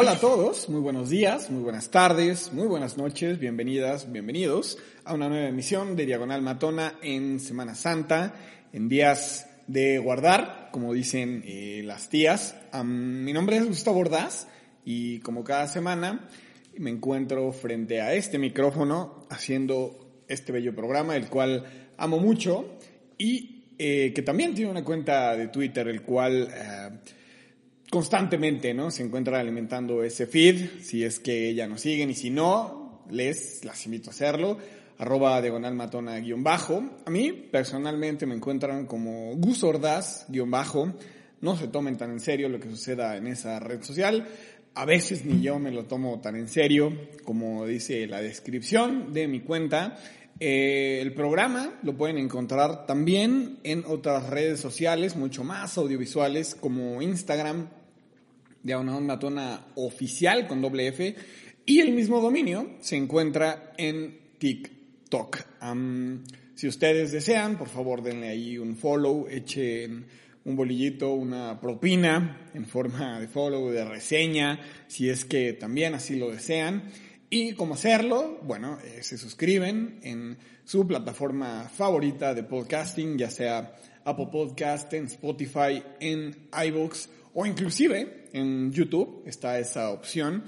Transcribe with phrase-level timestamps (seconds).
[0.00, 5.12] Hola a todos, muy buenos días, muy buenas tardes, muy buenas noches, bienvenidas, bienvenidos a
[5.12, 8.32] una nueva emisión de Diagonal Matona en Semana Santa,
[8.72, 12.54] en días de guardar, como dicen eh, las tías.
[12.84, 14.46] mi nombre es Gustavo Ordaz
[14.84, 16.28] y como cada semana
[16.76, 22.78] me encuentro frente a este micrófono haciendo este bello programa, el cual amo mucho
[23.18, 26.48] y eh, que también tiene una cuenta de Twitter, el cual...
[26.54, 27.16] Eh,
[27.90, 28.90] constantemente, ¿no?
[28.90, 33.64] Se encuentra alimentando ese feed, si es que ya nos siguen y si no, les,
[33.64, 34.58] las invito a hacerlo,
[34.98, 36.82] arroba diagonal matona guion bajo.
[37.04, 40.92] A mí, personalmente, me encuentran como Gus Ordaz guion bajo.
[41.40, 44.26] No se tomen tan en serio lo que suceda en esa red social.
[44.74, 46.92] A veces ni yo me lo tomo tan en serio
[47.24, 49.96] como dice la descripción de mi cuenta.
[50.40, 57.02] Eh, el programa lo pueden encontrar también en otras redes sociales, mucho más audiovisuales, como
[57.02, 57.68] Instagram,
[58.62, 61.14] Diagonal Matona Oficial con doble F.
[61.66, 65.38] Y el mismo dominio se encuentra en TikTok.
[66.54, 70.06] si ustedes desean, por favor denle ahí un follow, echen
[70.44, 76.16] un bolillito, una propina en forma de follow, de reseña, si es que también así
[76.16, 76.84] lo desean.
[77.28, 83.74] Y cómo hacerlo, bueno, eh, se suscriben en su plataforma favorita de podcasting, ya sea
[84.04, 87.08] Apple Podcast, en Spotify, en iVoox
[87.40, 90.42] o inclusive en YouTube está esa opción.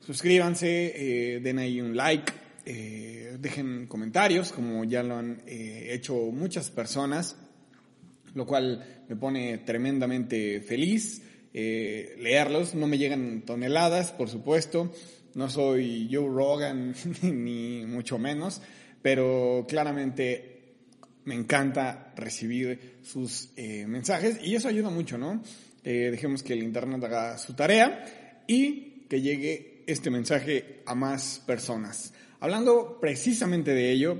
[0.00, 2.32] Suscríbanse, eh, den ahí un like,
[2.66, 7.36] eh, dejen comentarios como ya lo han eh, hecho muchas personas,
[8.34, 11.22] lo cual me pone tremendamente feliz
[11.52, 12.74] leerlos.
[12.74, 14.92] No me llegan toneladas, por supuesto.
[15.34, 18.60] No soy Joe Rogan ni mucho menos,
[19.00, 20.74] pero claramente
[21.26, 25.40] me encanta recibir sus mensajes y eso ayuda mucho, ¿no?
[25.84, 31.42] Eh, dejemos que el Internet haga su tarea y que llegue este mensaje a más
[31.46, 32.14] personas.
[32.40, 34.18] Hablando precisamente de ello,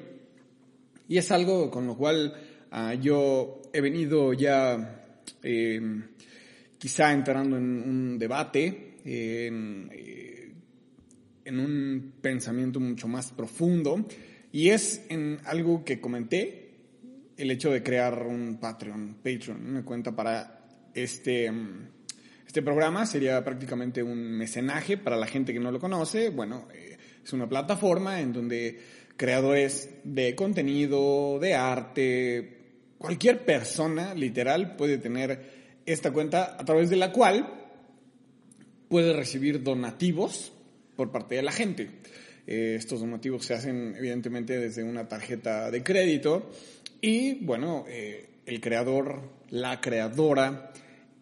[1.09, 2.35] y es algo con lo cual
[2.71, 5.07] ah, yo he venido ya
[5.43, 6.05] em,
[6.77, 10.53] quizá entrando en un debate, en, eh,
[11.47, 14.07] en un pensamiento mucho más profundo,
[14.53, 16.61] y es en algo que comenté,
[17.37, 20.64] el hecho de crear un Patreon, Patreon, una cuenta para
[20.95, 21.51] este,
[22.47, 26.31] este programa sería prácticamente un mecenaje para la gente que no lo conoce.
[26.31, 28.81] Bueno, eh, es una plataforma en donde
[29.17, 32.59] creadores de contenido, de arte,
[32.99, 37.53] cualquier persona literal puede tener esta cuenta a través de la cual
[38.89, 40.53] puede recibir donativos
[40.97, 41.91] por parte de la gente.
[42.47, 46.51] Eh, estos donativos se hacen evidentemente desde una tarjeta de crédito
[47.01, 50.73] y bueno, eh, el creador, la creadora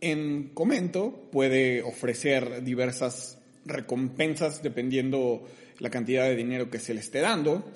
[0.03, 5.49] en Comento puede ofrecer diversas recompensas dependiendo
[5.79, 7.71] la cantidad de dinero que se le esté dando.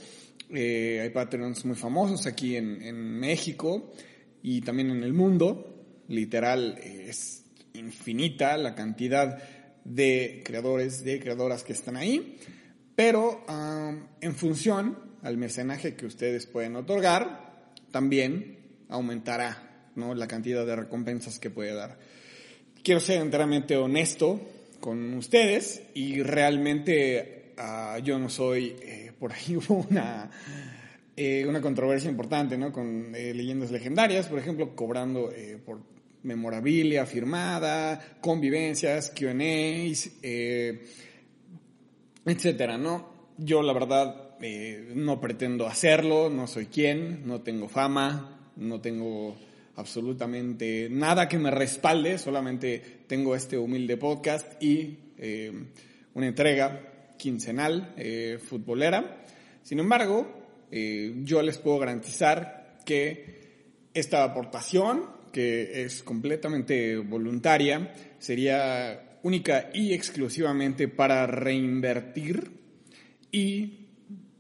[0.53, 3.92] Eh, hay Patreons muy famosos aquí en, México
[4.42, 5.84] y también en el mundo.
[6.09, 7.44] Literal, es
[7.75, 9.38] infinita la cantidad
[9.84, 12.38] de creadores, de creadoras que están ahí.
[12.97, 19.62] Pero ah, en función al mecenaje que ustedes pueden otorgar, también aumentará
[19.94, 21.98] la cantidad de recompensas que puede dar
[22.86, 24.41] quiero ser enteramente honesto
[24.78, 30.30] con ustedes y realmente ah, yo no soy, eh, por ahí hubo una,
[31.16, 32.70] eh, una controversia importante ¿no?
[32.70, 35.32] con eh, leyendas legendarias, por ejemplo, cobrando
[35.64, 35.80] por
[36.22, 40.10] memorabilia firmada, convivencias, QAs,
[42.24, 43.09] etcétera, ¿no?
[43.36, 44.39] Yo la verdad
[44.94, 49.36] no pretendo hacerlo, no soy quien, no tengo fama, no tengo
[49.77, 55.53] absolutamente nada que me respalde, solamente tengo este humilde podcast y eh,
[56.15, 59.25] una entrega quincenal eh, futbolera.
[59.63, 63.37] Sin embargo, eh, yo les puedo garantizar que
[63.93, 72.51] esta aportación, que es completamente voluntaria, sería única y exclusivamente para reinvertir
[73.31, 73.89] y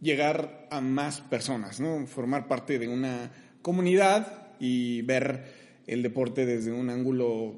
[0.00, 2.06] llegar a más personas, ¿no?
[2.06, 3.30] Formar parte de una
[3.62, 5.44] comunidad y ver
[5.86, 7.54] el deporte desde un ángulo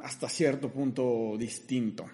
[0.00, 2.06] hasta cierto punto distinto.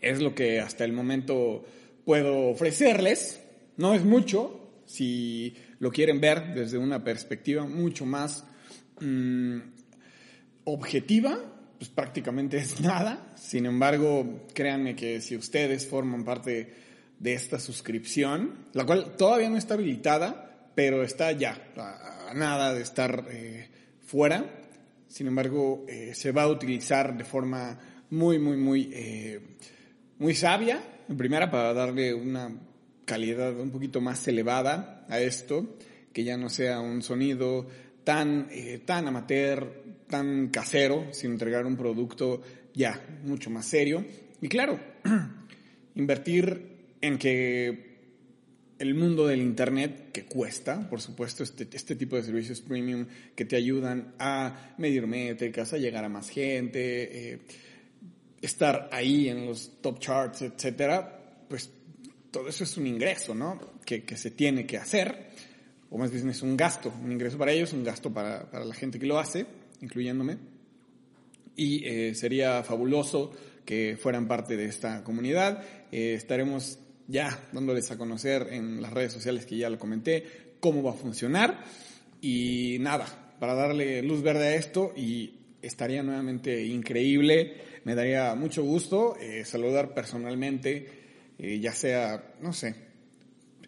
[0.00, 1.64] Es lo que hasta el momento
[2.04, 3.40] puedo ofrecerles.
[3.76, 8.44] No es mucho, si lo quieren ver desde una perspectiva mucho más
[9.00, 9.58] mm,
[10.64, 11.38] objetiva,
[11.78, 13.34] pues prácticamente es nada.
[13.36, 16.74] Sin embargo, créanme que si ustedes forman parte
[17.18, 22.82] de esta suscripción, la cual todavía no está habilitada, pero está ya a, nada de
[22.82, 23.68] estar eh,
[24.06, 24.44] fuera.
[25.08, 27.78] Sin embargo, eh, se va a utilizar de forma
[28.10, 29.40] muy, muy, muy, eh,
[30.18, 30.82] muy sabia.
[31.08, 32.50] En primera, para darle una
[33.04, 35.76] calidad un poquito más elevada a esto,
[36.12, 37.66] que ya no sea un sonido
[38.04, 38.48] tan,
[38.84, 42.42] tan amateur, tan casero, sin entregar un producto
[42.72, 44.04] ya mucho más serio.
[44.40, 44.78] Y claro,
[45.96, 47.89] invertir en que
[48.80, 53.06] el mundo del Internet, que cuesta, por supuesto, este, este tipo de servicios premium
[53.36, 57.40] que te ayudan a medir métricas, a llegar a más gente, eh,
[58.40, 61.70] estar ahí en los top charts, etcétera, pues
[62.30, 63.60] todo eso es un ingreso, ¿no?
[63.84, 65.26] Que, que, se tiene que hacer,
[65.90, 68.74] o más bien es un gasto, un ingreso para ellos, un gasto para, para la
[68.74, 69.44] gente que lo hace,
[69.82, 70.38] incluyéndome.
[71.54, 73.30] Y eh, sería fabuloso
[73.66, 75.62] que fueran parte de esta comunidad.
[75.92, 76.78] Eh, estaremos
[77.10, 80.94] ya dándoles a conocer en las redes sociales que ya lo comenté cómo va a
[80.94, 81.64] funcionar.
[82.20, 83.06] Y nada,
[83.38, 89.44] para darle luz verde a esto y estaría nuevamente increíble, me daría mucho gusto eh,
[89.44, 90.88] saludar personalmente,
[91.38, 92.74] eh, ya sea, no sé,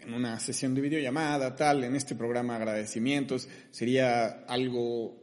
[0.01, 5.17] en una sesión de videollamada, tal, en este programa agradecimientos, sería algo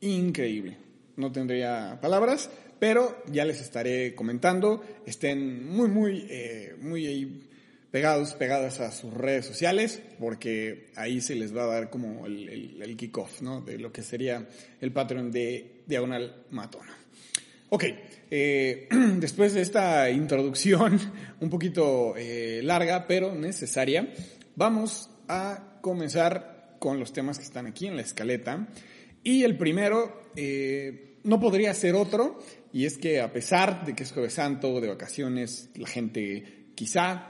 [0.00, 0.78] increíble.
[1.16, 4.82] No tendría palabras, pero ya les estaré comentando.
[5.04, 7.06] Estén muy, muy, eh, muy
[7.90, 12.80] pegados, pegadas a sus redes sociales, porque ahí se les va a dar como el,
[12.80, 13.60] el, kickoff, ¿no?
[13.60, 14.46] De lo que sería
[14.80, 16.96] el patrón de Diagonal Matona.
[17.70, 17.84] Ok,
[18.30, 18.88] eh,
[19.18, 20.98] después de esta introducción
[21.40, 24.12] un poquito eh, larga, pero necesaria,
[24.56, 28.68] vamos a comenzar con los temas que están aquí en la escaleta.
[29.22, 32.38] Y el primero eh, no podría ser otro,
[32.72, 37.28] y es que a pesar de que es jueves santo, de vacaciones, la gente quizá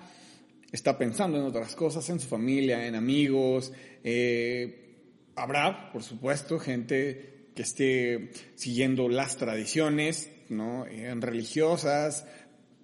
[0.73, 3.73] está pensando en otras cosas, en su familia, en amigos.
[4.05, 5.03] Eh,
[5.37, 10.87] habrá, por supuesto, gente que esté siguiendo las tradiciones, ¿no?
[10.87, 12.27] En religiosas,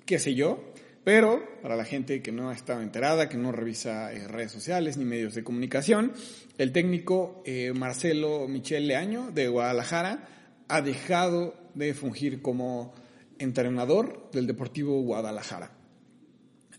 [0.05, 0.73] qué sé yo.
[1.05, 4.97] Pero para la gente que no ha estado enterada, que no revisa eh, redes sociales
[4.97, 6.13] ni medios de comunicación,
[6.59, 10.29] el técnico eh, Marcelo Michel Leaño de Guadalajara
[10.67, 12.93] ha dejado de fungir como
[13.39, 15.76] entrenador del Deportivo Guadalajara.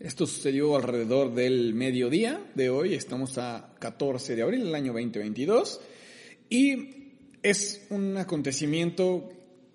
[0.00, 5.80] Esto sucedió alrededor del mediodía de hoy, estamos a 14 de abril del año 2022
[6.48, 9.28] y es un acontecimiento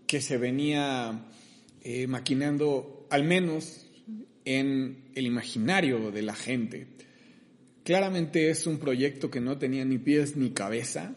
[0.07, 1.25] que se venía
[1.81, 3.85] eh, maquinando al menos
[4.45, 6.87] en el imaginario de la gente.
[7.83, 11.15] Claramente es un proyecto que no tenía ni pies ni cabeza.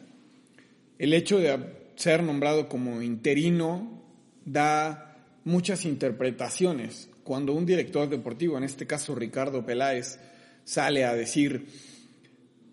[0.98, 1.56] El hecho de
[1.94, 4.02] ser nombrado como interino
[4.44, 10.20] da muchas interpretaciones cuando un director deportivo, en este caso Ricardo Peláez,
[10.62, 11.66] sale a decir,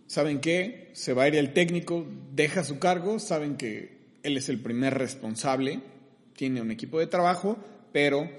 [0.06, 0.92] ¿saben qué?
[0.94, 4.94] Se va a ir el técnico, deja su cargo, saben que él es el primer
[4.94, 5.82] responsable,
[6.36, 7.58] tiene un equipo de trabajo,
[7.92, 8.30] pero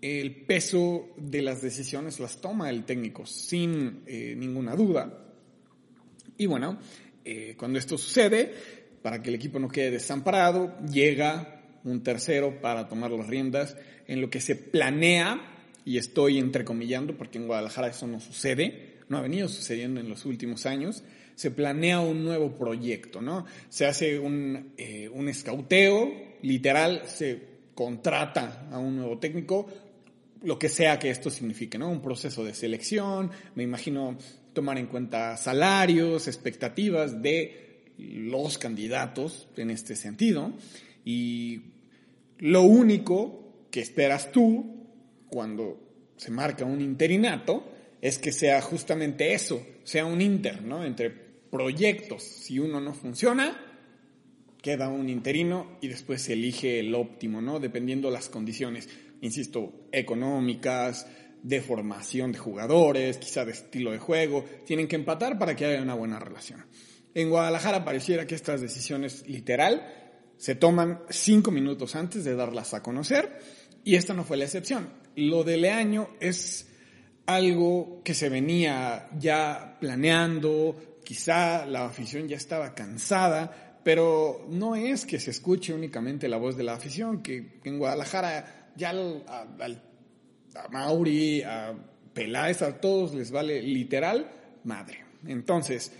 [0.00, 5.26] el peso de las decisiones las toma el técnico sin eh, ninguna duda.
[6.38, 6.78] Y bueno,
[7.24, 8.54] eh, cuando esto sucede,
[9.02, 13.76] para que el equipo no quede desamparado, llega un tercero para tomar las riendas
[14.06, 15.50] en lo que se planea,
[15.84, 20.24] y estoy entrecomillando porque en Guadalajara eso no sucede, no ha venido sucediendo en los
[20.24, 21.02] últimos años,
[21.34, 23.44] se planea un nuevo proyecto, ¿no?
[23.68, 26.10] Se hace un, eh, un escauteo,
[26.42, 29.66] literal, se contrata a un nuevo técnico,
[30.42, 31.90] lo que sea que esto signifique, ¿no?
[31.90, 34.16] Un proceso de selección, me imagino
[34.52, 40.52] tomar en cuenta salarios, expectativas de los candidatos en este sentido,
[41.04, 41.73] y
[42.38, 44.86] lo único que esperas tú
[45.28, 45.80] cuando
[46.16, 47.64] se marca un interinato
[48.00, 50.84] es que sea justamente eso, sea un inter, ¿no?
[50.84, 52.22] Entre proyectos.
[52.22, 53.56] Si uno no funciona,
[54.60, 57.60] queda un interino y después se elige el óptimo, ¿no?
[57.60, 58.88] Dependiendo las condiciones,
[59.20, 61.06] insisto, económicas,
[61.42, 65.82] de formación de jugadores, quizá de estilo de juego, tienen que empatar para que haya
[65.82, 66.64] una buena relación.
[67.14, 70.03] En Guadalajara pareciera que estas decisiones literal
[70.36, 73.40] se toman cinco minutos antes de darlas a conocer
[73.84, 74.88] y esta no fue la excepción.
[75.16, 76.68] Lo de Leaño es
[77.26, 85.06] algo que se venía ya planeando, quizá la afición ya estaba cansada, pero no es
[85.06, 91.42] que se escuche únicamente la voz de la afición, que en Guadalajara ya a Mauri,
[91.42, 91.74] a
[92.12, 94.30] Peláez, a todos les vale literal
[94.64, 95.04] madre.
[95.26, 95.92] Entonces,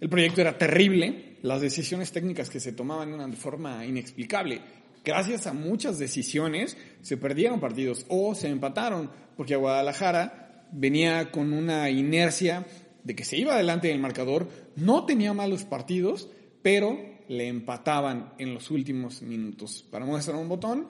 [0.00, 4.60] el proyecto era terrible, las decisiones técnicas que se tomaban de forma inexplicable.
[5.04, 11.88] Gracias a muchas decisiones se perdieron partidos o se empataron, porque Guadalajara venía con una
[11.90, 12.66] inercia
[13.04, 16.28] de que se iba adelante en el marcador, no tenía malos partidos,
[16.62, 19.84] pero le empataban en los últimos minutos.
[19.90, 20.88] Para mostrar un botón,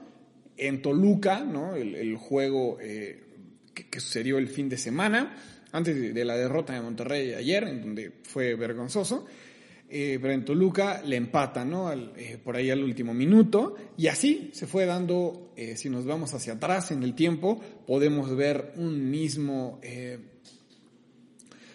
[0.56, 1.76] en Toluca, ¿no?
[1.76, 3.24] el, juego eh,
[3.72, 5.36] que, sucedió el fin de semana,
[5.70, 9.26] antes de, la derrota de Monterrey ayer, en donde fue vergonzoso,
[9.90, 11.92] eh, pero Toluca le empatan, ¿no?
[11.92, 16.54] Eh, por ahí al último minuto, y así se fue dando, si nos vamos hacia
[16.54, 19.80] atrás en el tiempo, podemos ver un mismo,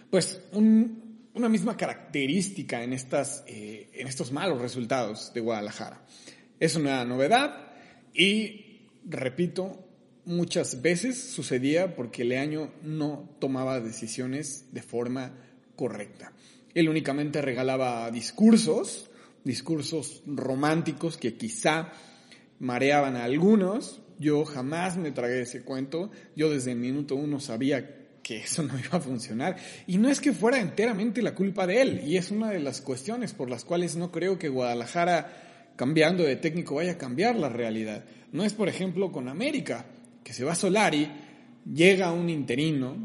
[0.09, 6.05] pues, una misma característica en, estas, en estos malos resultados de Guadalajara.
[6.59, 7.73] Es una novedad
[8.13, 8.63] y
[9.05, 9.83] repito,
[10.25, 15.33] muchas veces sucedía porque Leaño no tomaba decisiones de forma
[15.75, 16.31] correcta.
[16.73, 19.09] Él únicamente regalaba discursos,
[19.43, 21.91] discursos románticos que quizá
[22.59, 24.01] mareaban a algunos.
[24.19, 26.11] Yo jamás me tragué ese cuento.
[26.35, 29.57] Yo desde el minuto uno sabía que eso no iba a funcionar.
[29.85, 32.01] Y no es que fuera enteramente la culpa de él.
[32.05, 36.37] Y es una de las cuestiones por las cuales no creo que Guadalajara, cambiando de
[36.37, 38.05] técnico, vaya a cambiar la realidad.
[38.31, 39.85] No es, por ejemplo, con América,
[40.23, 41.07] que se va Solari,
[41.71, 42.95] llega un interino,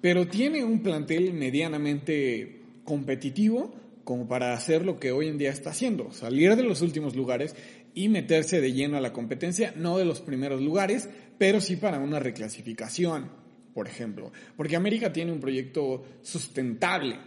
[0.00, 2.57] pero tiene un plantel medianamente
[2.88, 3.70] competitivo
[4.02, 7.54] como para hacer lo que hoy en día está haciendo, salir de los últimos lugares
[7.92, 11.98] y meterse de lleno a la competencia, no de los primeros lugares, pero sí para
[11.98, 13.30] una reclasificación,
[13.74, 14.32] por ejemplo.
[14.56, 17.18] Porque América tiene un proyecto sustentable,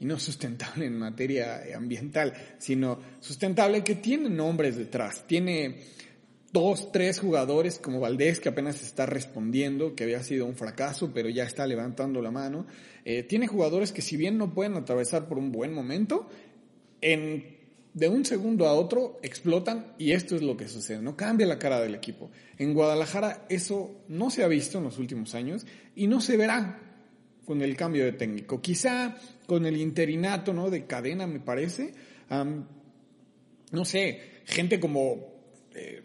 [0.00, 5.76] y no sustentable en materia ambiental, sino sustentable que tiene nombres detrás, tiene
[6.54, 11.28] dos, tres jugadores como Valdés, que apenas está respondiendo, que había sido un fracaso, pero
[11.28, 12.64] ya está levantando la mano.
[13.04, 16.28] Eh, tiene jugadores que si bien no pueden atravesar por un buen momento,
[17.00, 17.58] en,
[17.92, 21.58] de un segundo a otro explotan y esto es lo que sucede, no cambia la
[21.58, 22.30] cara del equipo.
[22.56, 26.80] En Guadalajara eso no se ha visto en los últimos años y no se verá
[27.44, 28.62] con el cambio de técnico.
[28.62, 30.70] Quizá con el interinato ¿no?
[30.70, 31.92] de cadena, me parece.
[32.30, 35.34] no sé, gente como...
[35.74, 36.03] Eh,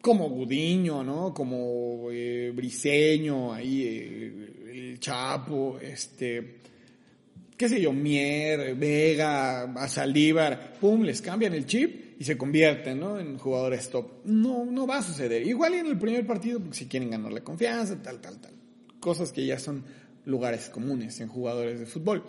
[0.00, 1.34] como Gudiño, ¿no?
[1.34, 6.58] Como eh, Briseño, ahí eh, el Chapo, este,
[7.56, 13.18] qué sé yo, Mier, Vega, Azaldívar, pum, les cambian el chip y se convierten, ¿no?
[13.18, 14.24] En jugadores top.
[14.24, 15.46] No, no va a suceder.
[15.46, 18.52] Igual en el primer partido, porque si quieren ganar la confianza, tal, tal, tal.
[19.00, 19.84] Cosas que ya son
[20.24, 22.24] lugares comunes en jugadores de fútbol.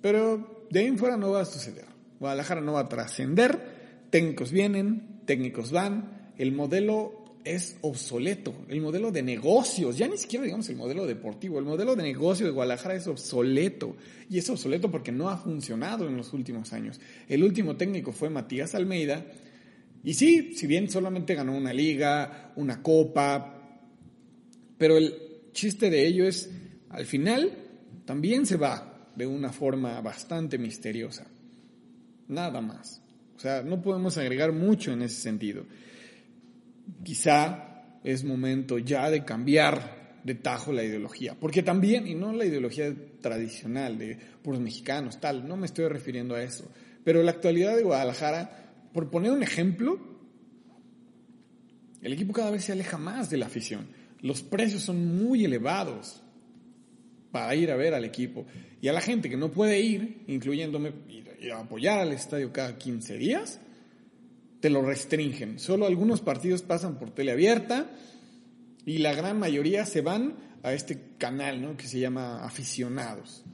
[0.00, 1.86] Pero de ahí en fuera no va a suceder.
[2.18, 3.80] Guadalajara no va a trascender.
[4.10, 10.42] Técnicos vienen, técnicos van el modelo es obsoleto, el modelo de negocios, ya ni siquiera
[10.42, 13.94] digamos el modelo deportivo, el modelo de negocio de Guadalajara es obsoleto
[14.30, 16.98] y es obsoleto porque no ha funcionado en los últimos años.
[17.28, 19.26] El último técnico fue Matías Almeida
[20.02, 23.78] y sí, si bien solamente ganó una liga, una copa,
[24.78, 25.14] pero el
[25.52, 26.50] chiste de ello es,
[26.88, 27.52] al final,
[28.06, 31.26] también se va de una forma bastante misteriosa.
[32.28, 33.02] Nada más.
[33.36, 35.66] O sea, no podemos agregar mucho en ese sentido
[37.04, 42.44] quizá es momento ya de cambiar de tajo la ideología, porque también, y no la
[42.44, 46.70] ideología tradicional de puros mexicanos, tal, no me estoy refiriendo a eso,
[47.04, 49.98] pero la actualidad de Guadalajara, por poner un ejemplo,
[52.02, 53.88] el equipo cada vez se aleja más de la afición,
[54.20, 56.22] los precios son muy elevados
[57.32, 58.44] para ir a ver al equipo,
[58.82, 63.16] y a la gente que no puede ir, incluyéndome, y apoyar al estadio cada 15
[63.16, 63.60] días,
[64.60, 65.58] te lo restringen.
[65.58, 67.90] Solo algunos partidos pasan por teleabierta
[68.84, 71.76] y la gran mayoría se van a este canal ¿no?
[71.76, 73.44] que se llama aficionados.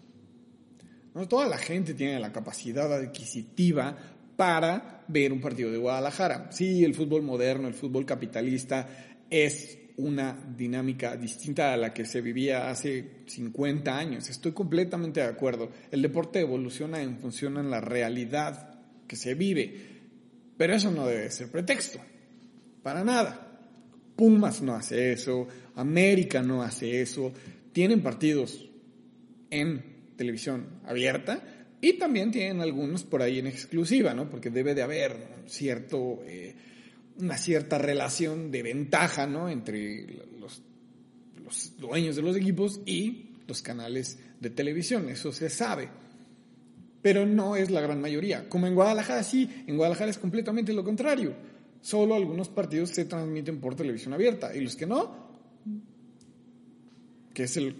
[1.14, 1.26] ¿No?
[1.28, 3.96] Toda la gente tiene la capacidad adquisitiva
[4.36, 6.48] para ver un partido de Guadalajara.
[6.50, 8.88] Sí, el fútbol moderno, el fútbol capitalista
[9.30, 14.28] es una dinámica distinta a la que se vivía hace 50 años.
[14.28, 15.70] Estoy completamente de acuerdo.
[15.90, 18.74] El deporte evoluciona en función de la realidad
[19.06, 19.95] que se vive.
[20.56, 21.98] Pero eso no debe ser pretexto,
[22.82, 23.42] para nada.
[24.16, 27.32] Pumas no hace eso, América no hace eso,
[27.72, 28.68] tienen partidos
[29.50, 29.84] en
[30.16, 31.42] televisión abierta
[31.80, 34.30] y también tienen algunos por ahí en exclusiva, ¿no?
[34.30, 36.54] Porque debe de haber cierto, eh,
[37.18, 39.50] una cierta relación de ventaja, ¿no?
[39.50, 40.06] Entre
[40.40, 40.62] los,
[41.44, 45.90] los dueños de los equipos y los canales de televisión, eso se sabe.
[47.06, 48.48] Pero no es la gran mayoría.
[48.48, 51.34] Como en Guadalajara sí, en Guadalajara es completamente lo contrario.
[51.80, 55.14] Solo algunos partidos se transmiten por televisión abierta y los que no,
[57.32, 57.76] que es el,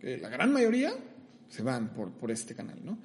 [0.00, 0.94] la gran mayoría,
[1.50, 2.96] se van por, por este canal, ¿no?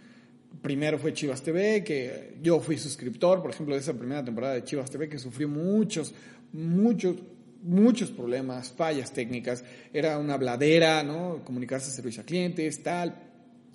[0.61, 4.63] Primero fue Chivas TV, que yo fui suscriptor, por ejemplo, de esa primera temporada de
[4.63, 6.13] Chivas TV, que sufrió muchos,
[6.53, 7.17] muchos,
[7.61, 9.65] muchos problemas, fallas técnicas.
[9.91, 11.43] Era una bladera, ¿no?
[11.43, 13.30] Comunicarse a servicio a clientes, tal.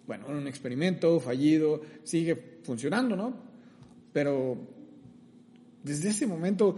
[0.07, 3.35] Bueno, un experimento fallido, sigue funcionando, ¿no?
[4.13, 4.57] Pero
[5.83, 6.77] desde ese momento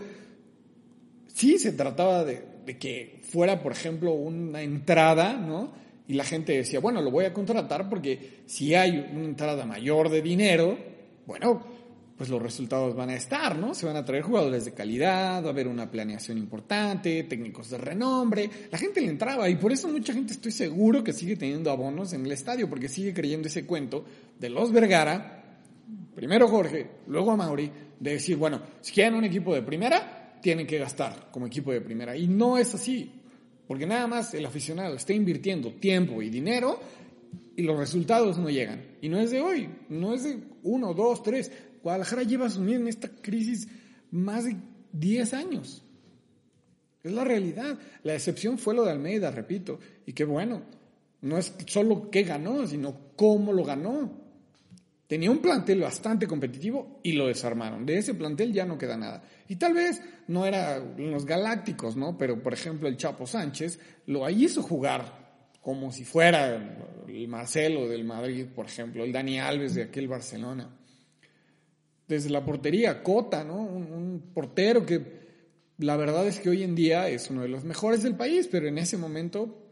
[1.27, 5.73] sí se trataba de, de que fuera, por ejemplo, una entrada, ¿no?
[6.07, 10.09] Y la gente decía, bueno, lo voy a contratar porque si hay una entrada mayor
[10.09, 10.79] de dinero,
[11.27, 11.78] bueno,
[12.19, 13.75] pues los resultados van a estar, ¿no?
[13.75, 17.79] Se van a traer jugadores de calidad, va a haber una planeación importante, técnicos de
[17.79, 18.51] renombre.
[18.73, 22.13] La gente le entraba y por eso mucha gente estoy seguro que sigue teniendo abonos
[22.13, 24.05] en el estadio, porque sigue creyendo ese cuento
[24.37, 25.61] de los Vergara,
[26.17, 27.71] primero Jorge, luego a Mauri,
[28.01, 31.81] de decir, bueno, si quieren un equipo de primera, tienen que gastar como equipo de
[31.81, 32.17] primera.
[32.17, 33.13] Y no es así.
[33.69, 36.81] Porque nada más el aficionado está invirtiendo tiempo y dinero
[37.55, 38.83] y los resultados no llegan.
[39.03, 41.53] Y no es de hoy, no es de uno, dos, tres.
[41.83, 43.69] Guadalajara lleva asumiendo en esta crisis
[44.11, 44.57] más de
[44.93, 45.85] 10 años.
[47.03, 47.79] Es la realidad.
[48.03, 49.79] La excepción fue lo de Almeida, repito.
[50.07, 50.63] Y qué bueno.
[51.21, 54.29] No es solo qué ganó, sino cómo lo ganó.
[55.07, 57.87] Tenía un plantel bastante competitivo y lo desarmaron.
[57.87, 59.23] De ese plantel ya no queda nada.
[59.49, 62.19] Y tal vez no era los galácticos, ¿no?
[62.19, 65.29] Pero, por ejemplo, el Chapo Sánchez lo hizo jugar
[65.63, 66.57] como si fuera
[67.09, 70.78] el Marcelo del Madrid, por ejemplo, el Dani Alves de aquel Barcelona.
[72.09, 73.57] Desde la portería, Cota, ¿no?
[73.63, 75.19] Un, portero que
[75.79, 78.67] la verdad es que hoy en día es uno de los mejores del país, pero
[78.67, 79.63] en ese momento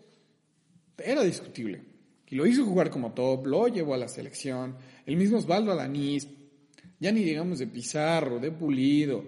[0.99, 1.83] era discutible.
[2.29, 4.77] Y lo hizo jugar como top, lo llevó a la selección
[5.07, 6.29] el mismo Osvaldo Alanís,
[6.99, 9.25] ya ni digamos de Pizarro, de Pulido,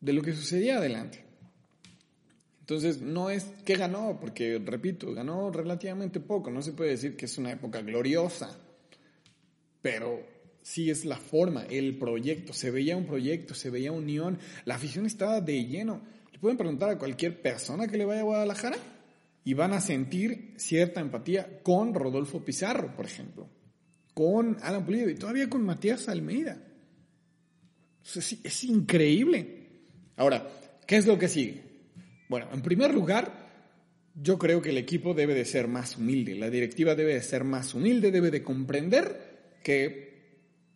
[0.00, 1.24] de lo que sucedía adelante.
[2.60, 7.26] Entonces, no es que ganó, porque, repito, ganó relativamente poco, no se puede decir que
[7.26, 8.56] es una época gloriosa,
[9.82, 10.31] pero
[10.62, 15.06] sí es la forma, el proyecto, se veía un proyecto, se veía unión, la afición
[15.06, 16.02] estaba de lleno.
[16.32, 18.78] Le pueden preguntar a cualquier persona que le vaya a Guadalajara
[19.44, 23.48] y van a sentir cierta empatía con Rodolfo Pizarro, por ejemplo
[24.14, 26.58] con Alan Pulido y todavía con Matías Almeida.
[28.14, 29.68] es, increíble.
[30.16, 30.48] Ahora,
[30.86, 31.62] ¿qué es lo que sigue?
[32.28, 33.50] Bueno, en primer lugar,
[34.14, 37.44] yo creo que el equipo debe de ser más humilde, la directiva debe de ser
[37.44, 40.11] más humilde, debe de comprender que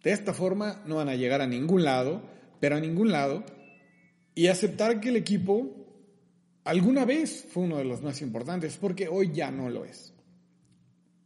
[0.07, 2.23] de esta forma no van a llegar a ningún lado,
[2.61, 3.43] pero a ningún lado,
[4.37, 5.69] y aceptar que el equipo
[6.63, 10.15] alguna vez fue uno de los más importantes, porque hoy ya no lo es.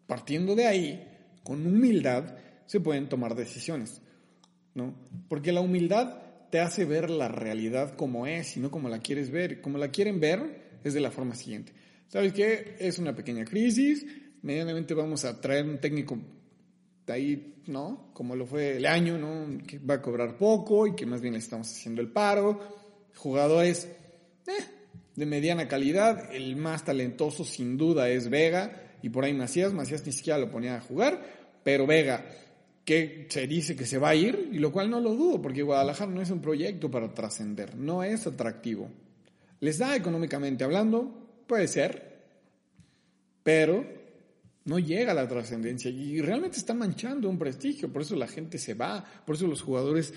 [0.07, 1.07] Partiendo de ahí,
[1.45, 4.01] con humildad se pueden tomar decisiones,
[4.73, 4.95] ¿no?
[5.29, 6.17] Porque la humildad
[6.51, 9.61] te hace ver la realidad como es y no como la quieres ver.
[9.61, 11.75] Como la quieren ver es de la forma siguiente.
[12.09, 12.77] ¿Sabes qué?
[12.81, 14.07] Es una pequeña crisis,
[14.41, 16.19] medianamente vamos a traer un técnico
[17.11, 18.11] ahí, ¿no?
[18.13, 19.59] Como lo fue el año, ¿no?
[19.67, 22.61] Que va a cobrar poco y que más bien le estamos haciendo el paro.
[23.17, 23.89] Jugadores
[24.47, 24.65] eh,
[25.17, 30.05] de mediana calidad, el más talentoso sin duda es Vega y por ahí Macías, Macías
[30.07, 31.23] ni siquiera lo ponía a jugar,
[31.63, 32.25] pero Vega,
[32.85, 35.63] que se dice que se va a ir, y lo cual no lo dudo, porque
[35.63, 38.91] Guadalajara no es un proyecto para trascender, no es atractivo.
[39.61, 41.45] ¿Les da económicamente hablando?
[41.47, 42.23] Puede ser,
[43.43, 44.00] pero
[44.71, 48.57] no llega a la trascendencia y realmente está manchando un prestigio, por eso la gente
[48.57, 50.15] se va, por eso los jugadores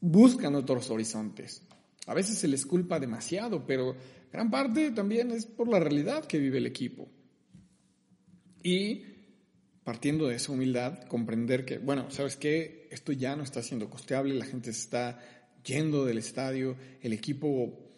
[0.00, 1.64] buscan otros horizontes.
[2.06, 3.96] A veces se les culpa demasiado, pero
[4.32, 7.08] gran parte también es por la realidad que vive el equipo.
[8.62, 9.02] Y
[9.82, 12.86] partiendo de esa humildad, comprender que, bueno, ¿sabes qué?
[12.92, 15.18] Esto ya no está siendo costeable, la gente se está
[15.64, 17.90] yendo del estadio, el equipo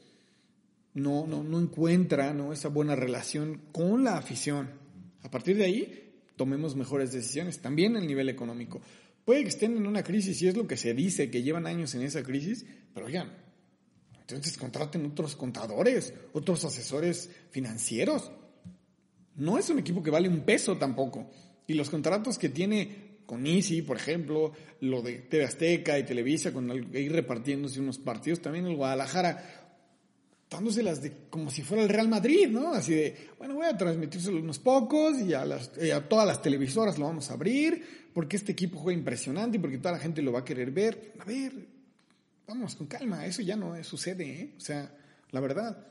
[0.95, 2.55] no, no, no encuentra ¿no?
[2.55, 4.80] esa buena relación con la afición.
[5.23, 8.81] A partir de ahí, tomemos mejores decisiones, también el nivel económico.
[9.25, 11.95] Puede que estén en una crisis y es lo que se dice, que llevan años
[11.95, 13.31] en esa crisis, pero oigan,
[14.19, 18.31] entonces contraten otros contadores, otros asesores financieros.
[19.37, 21.31] No es un equipo que vale un peso tampoco.
[21.67, 26.53] Y los contratos que tiene con Easy, por ejemplo, lo de TV Azteca y Televisa,
[26.53, 29.70] con ir repartiéndose unos partidos, también el Guadalajara,
[30.51, 32.73] dándoselas de, como si fuera el Real Madrid, ¿no?
[32.73, 36.99] Así de, bueno, voy a transmitírselo unos pocos y a, las, a todas las televisoras
[36.99, 40.33] lo vamos a abrir, porque este equipo juega impresionante y porque toda la gente lo
[40.33, 41.15] va a querer ver.
[41.21, 41.53] A ver,
[42.49, 44.55] vamos con calma, eso ya no sucede, ¿eh?
[44.57, 44.93] O sea,
[45.31, 45.87] la verdad.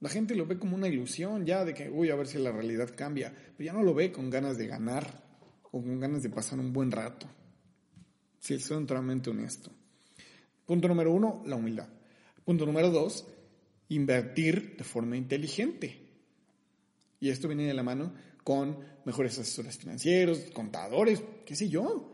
[0.00, 2.52] La gente lo ve como una ilusión ya de que, uy, a ver si la
[2.52, 5.24] realidad cambia, pero ya no lo ve con ganas de ganar
[5.62, 7.26] o con ganas de pasar un buen rato.
[8.38, 9.70] Si soy totalmente honesto.
[10.66, 11.88] Punto número uno, la humildad.
[12.44, 13.26] Punto número dos,
[13.88, 16.06] invertir de forma inteligente.
[17.20, 18.12] Y esto viene de la mano
[18.44, 22.12] con mejores asesores financieros, contadores, qué sé yo.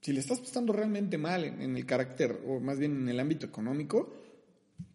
[0.00, 3.46] Si le estás pasando realmente mal en, el carácter, o más bien en el ámbito
[3.46, 4.12] económico,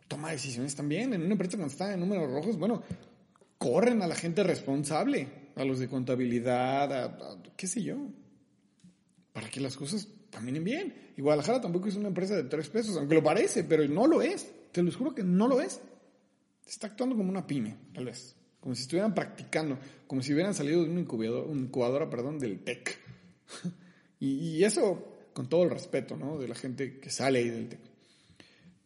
[0.08, 1.14] toma decisiones también.
[1.14, 2.84] En una empresa cuando está en números rojos, bueno,
[3.58, 7.98] corren a la gente responsable, a los de contabilidad, qué sé yo,
[9.34, 11.12] para que las cosas caminen bien.
[11.16, 14.22] Y Guadalajara tampoco es una empresa de tres pesos, aunque lo parece, pero no lo
[14.22, 14.52] es.
[14.74, 15.80] Te lo juro que no lo es.
[16.68, 18.36] Está actuando como una pyme, tal vez.
[18.60, 23.00] Como si estuvieran practicando, como si hubieran salido de una incubadora, incubadora perdón, del TEC.
[24.20, 26.38] y, eso con todo el respeto, ¿no?
[26.40, 27.80] De la gente que sale ahí del TEC.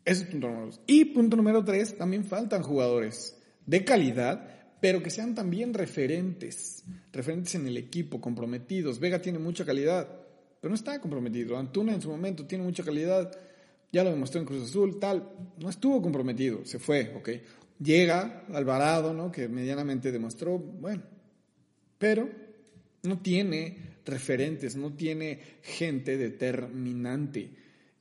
[0.03, 0.81] Ese es punto número dos.
[0.87, 4.45] Y punto número tres, también faltan jugadores de calidad,
[4.81, 8.99] pero que sean también referentes, referentes en el equipo, comprometidos.
[8.99, 10.09] Vega tiene mucha calidad,
[10.59, 11.57] pero no está comprometido.
[11.57, 13.31] Antuna en su momento tiene mucha calidad,
[13.91, 17.29] ya lo demostró en Cruz Azul, tal, no estuvo comprometido, se fue, ok.
[17.79, 19.31] Llega Alvarado, ¿no?
[19.31, 21.03] Que medianamente demostró, bueno,
[21.97, 22.29] pero
[23.03, 27.51] no tiene referentes, no tiene gente determinante.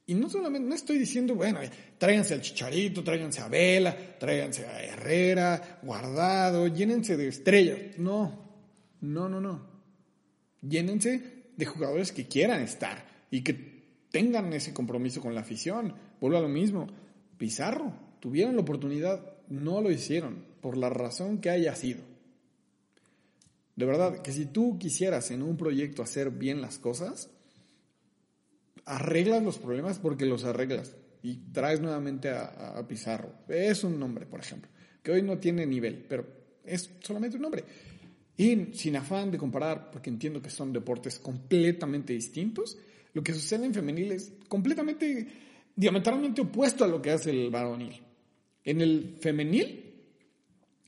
[0.06, 1.58] Y no solamente, no estoy diciendo, bueno,
[1.98, 7.98] tráiganse al Chicharito, tráiganse a Vela, tráiganse a Herrera, Guardado, llénense de estrellas.
[7.98, 8.60] No,
[9.00, 9.66] no, no, no.
[10.62, 13.75] Llénense de jugadores que quieran estar y que
[14.10, 15.94] tengan ese compromiso con la afición.
[16.20, 16.86] Vuelvo a lo mismo.
[17.38, 22.00] Pizarro, tuvieron la oportunidad, no lo hicieron, por la razón que haya sido.
[23.76, 27.28] De verdad, que si tú quisieras en un proyecto hacer bien las cosas,
[28.86, 33.32] arreglas los problemas porque los arreglas y traes nuevamente a, Pizarro.
[33.48, 34.70] Es un nombre, por ejemplo,
[35.02, 36.26] que hoy no tiene nivel, pero
[36.64, 37.64] es solamente un nombre.
[38.36, 42.78] Y sin afán de comparar, porque entiendo que son deportes completamente distintos,
[43.16, 45.26] lo que sucede en femenil es completamente,
[45.74, 48.02] diametralmente opuesto a lo que hace el varonil.
[48.62, 49.94] En el femenil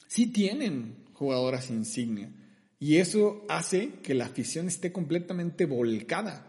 [0.07, 2.31] sí tienen jugadoras insignia
[2.79, 6.47] y eso hace que la afición esté completamente volcada,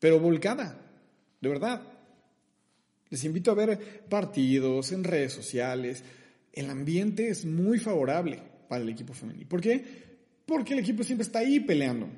[0.00, 0.90] pero volcada,
[1.40, 1.82] de verdad.
[3.08, 6.02] Les invito a ver partidos en redes sociales.
[6.52, 9.46] El ambiente es muy favorable para el equipo femenil.
[9.46, 9.84] ¿Por qué?
[10.44, 12.08] Porque el equipo siempre está ahí peleando.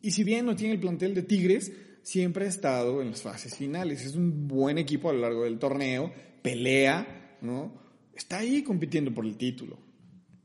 [0.00, 1.70] Y si bien no tiene el plantel de Tigres,
[2.06, 4.04] siempre ha estado en las fases finales.
[4.04, 7.82] Es un buen equipo a lo largo del torneo, pelea, ¿no?
[8.14, 9.76] Está ahí compitiendo por el título.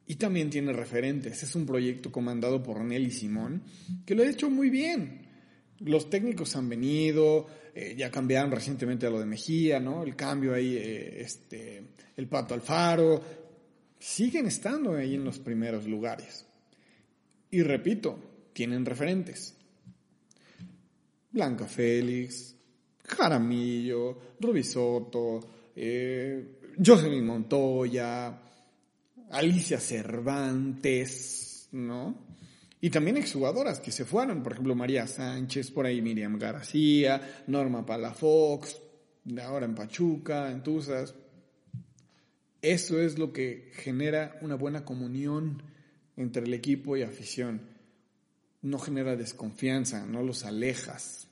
[0.08, 1.44] Y también tiene referentes.
[1.44, 3.62] Es un proyecto comandado por Nelly Simón,
[4.08, 5.28] que lo ha hecho muy bien.
[5.78, 7.46] Los técnicos han venido,
[7.76, 10.02] eh, ya cambiaron recientemente a lo de Mejía, ¿no?
[10.02, 11.84] El cambio ahí, eh, este,
[12.18, 13.22] el Pato Alfaro.
[14.00, 16.44] Siguen estando ahí en los primeros lugares.
[17.52, 19.61] Y repito, tienen referentes.
[21.32, 22.56] Blanca Félix,
[23.04, 25.40] Jaramillo, Rubisoto,
[25.76, 26.60] eh,
[27.22, 28.42] Montoya,
[29.32, 32.32] Alicia Cervantes, ¿no?
[32.82, 37.86] Y también exjugadoras que se fueron, por ejemplo, María Sánchez, por ahí Miriam García, Norma
[37.86, 38.82] Palafox,
[39.44, 41.14] ahora en Pachuca, en Tuzas.
[42.62, 45.62] Eso es lo que genera una buena comunión
[46.18, 47.71] entre el equipo y afición.
[48.62, 51.28] No genera desconfianza, no los alejas,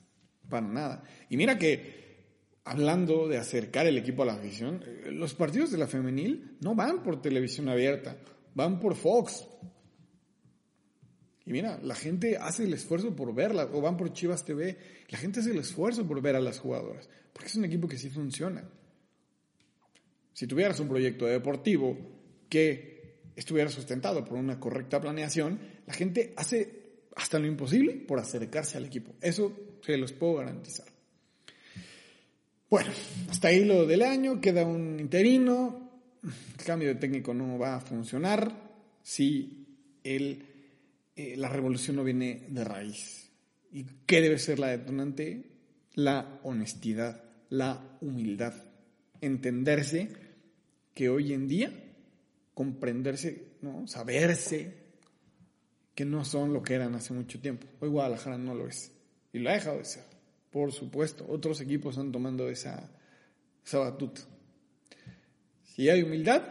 [0.48, 1.04] para nada.
[1.28, 2.00] Y mira que
[2.64, 6.74] hablando de acercar el equipo a la afición, eh, los partidos de la femenil no
[6.74, 8.16] van por televisión abierta,
[8.54, 9.46] van por Fox.
[11.46, 14.76] Y mira, la gente hace el esfuerzo por verla, o van por Chivas TV,
[15.08, 17.98] la gente hace el esfuerzo por ver a las jugadoras, porque es un equipo que
[17.98, 18.62] sí funciona.
[20.32, 21.98] Si tuvieras un proyecto deportivo
[22.48, 26.79] que estuviera sustentado por una correcta planeación, la gente hace
[27.16, 29.14] hasta lo imposible por acercarse al equipo.
[29.20, 30.86] Eso se los puedo garantizar.
[32.68, 32.90] Bueno,
[33.28, 35.90] hasta ahí lo del año, queda un interino,
[36.22, 38.52] el cambio de técnico no va a funcionar
[39.02, 39.66] si
[40.04, 40.44] el,
[41.16, 43.28] eh, la revolución no viene de raíz.
[43.72, 45.50] ¿Y qué debe ser la detonante?
[45.94, 48.54] La honestidad, la humildad,
[49.20, 50.08] entenderse
[50.94, 51.72] que hoy en día,
[52.54, 53.86] comprenderse, ¿no?
[53.86, 54.89] saberse
[55.94, 57.66] que no son lo que eran hace mucho tiempo.
[57.80, 58.92] Hoy Guadalajara no lo es
[59.32, 60.04] y lo ha dejado de ser.
[60.50, 62.90] Por supuesto, otros equipos están tomando esa,
[63.64, 64.22] esa batuta.
[65.62, 66.42] Si hay humildad,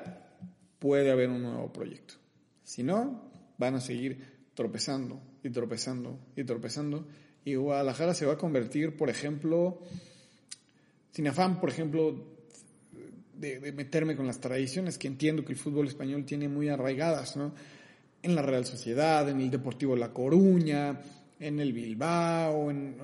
[0.80, 2.16] puede haber un nuevo proyecto.
[2.64, 7.06] Si no, van a seguir tropezando y tropezando y tropezando.
[7.44, 9.82] Y Guadalajara se va a convertir, por ejemplo,
[11.12, 12.26] sin afán, por ejemplo,
[13.36, 17.36] de, de, meterme con las tradiciones que entiendo que el fútbol español tiene muy arraigadas,
[17.38, 17.54] ¿no?
[18.22, 21.02] En la Real Sociedad, en el Deportivo La Coruña,
[21.40, 22.96] en el Bilbao, en,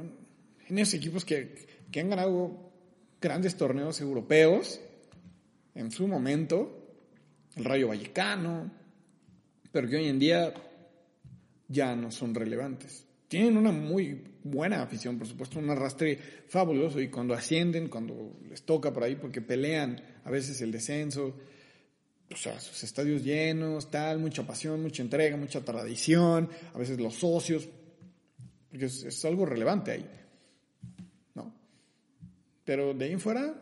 [0.67, 2.71] en esos equipos que, que han ganado
[3.21, 4.82] grandes torneos europeos.
[5.73, 6.97] En su momento,
[7.56, 8.71] el Rayo Vallecano,
[9.71, 10.54] pero que hoy en día
[11.67, 13.06] ya no son relevantes.
[13.28, 17.01] Tienen una muy buena afición, por supuesto, un arrastre fabuloso.
[17.01, 21.36] Y cuando ascienden, cuando les toca por ahí, porque pelean a veces el descenso,
[22.32, 27.16] o sea, sus estadios llenos, tal, mucha pasión, mucha entrega, mucha tradición, a veces los
[27.16, 27.68] socios,
[28.70, 30.10] porque es, algo relevante ahí,
[31.36, 31.54] ¿no?
[32.64, 33.54] Pero de ahí en fuera,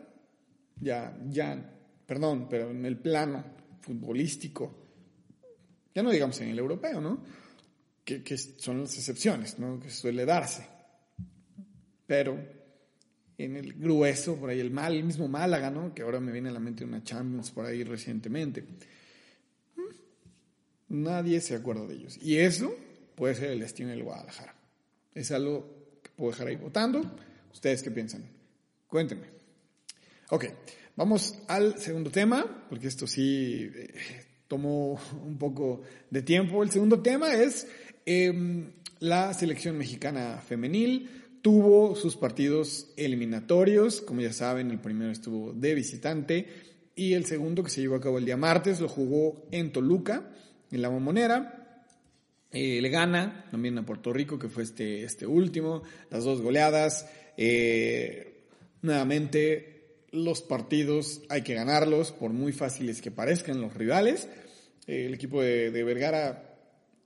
[0.80, 1.72] ya, ya,
[2.06, 3.44] perdón, pero en el plano
[3.80, 4.74] futbolístico,
[5.94, 7.22] ya no digamos en el europeo, ¿no?
[8.04, 9.78] Que, que son las excepciones, ¿no?
[9.78, 10.66] Que suele darse.
[12.06, 12.38] Pero
[13.38, 15.94] en el grueso, por ahí el mal, el mismo Málaga, ¿no?
[15.94, 18.62] Que ahora me viene a la mente una Champions por ahí recientemente.
[19.76, 22.18] Mm, nadie se acuerda de ellos.
[22.22, 22.74] Y eso
[23.14, 24.54] puede ser el destino del Guadalajara.
[25.14, 27.02] Es algo que puedo dejar ahí votando.
[27.52, 28.24] ¿Ustedes qué piensan?
[28.86, 29.26] Cuéntenme.
[30.30, 30.46] Ok,
[30.96, 33.94] vamos al segundo tema, porque esto sí eh,
[34.48, 36.62] tomó un poco de tiempo.
[36.62, 37.66] El segundo tema es
[38.06, 45.52] em, la selección mexicana femenil tuvo sus partidos eliminatorios, como ya saben, el primero estuvo
[45.52, 46.46] de visitante
[46.96, 50.30] y el segundo que se llevó a cabo el día martes lo jugó en Toluca,
[50.70, 51.84] en la Bombonera.
[52.50, 57.10] Eh, le gana también a Puerto Rico, que fue este, este último, las dos goleadas.
[57.36, 58.46] Eh,
[58.80, 64.30] nuevamente, los partidos hay que ganarlos, por muy fáciles que parezcan los rivales.
[64.86, 66.56] Eh, el equipo de, de Vergara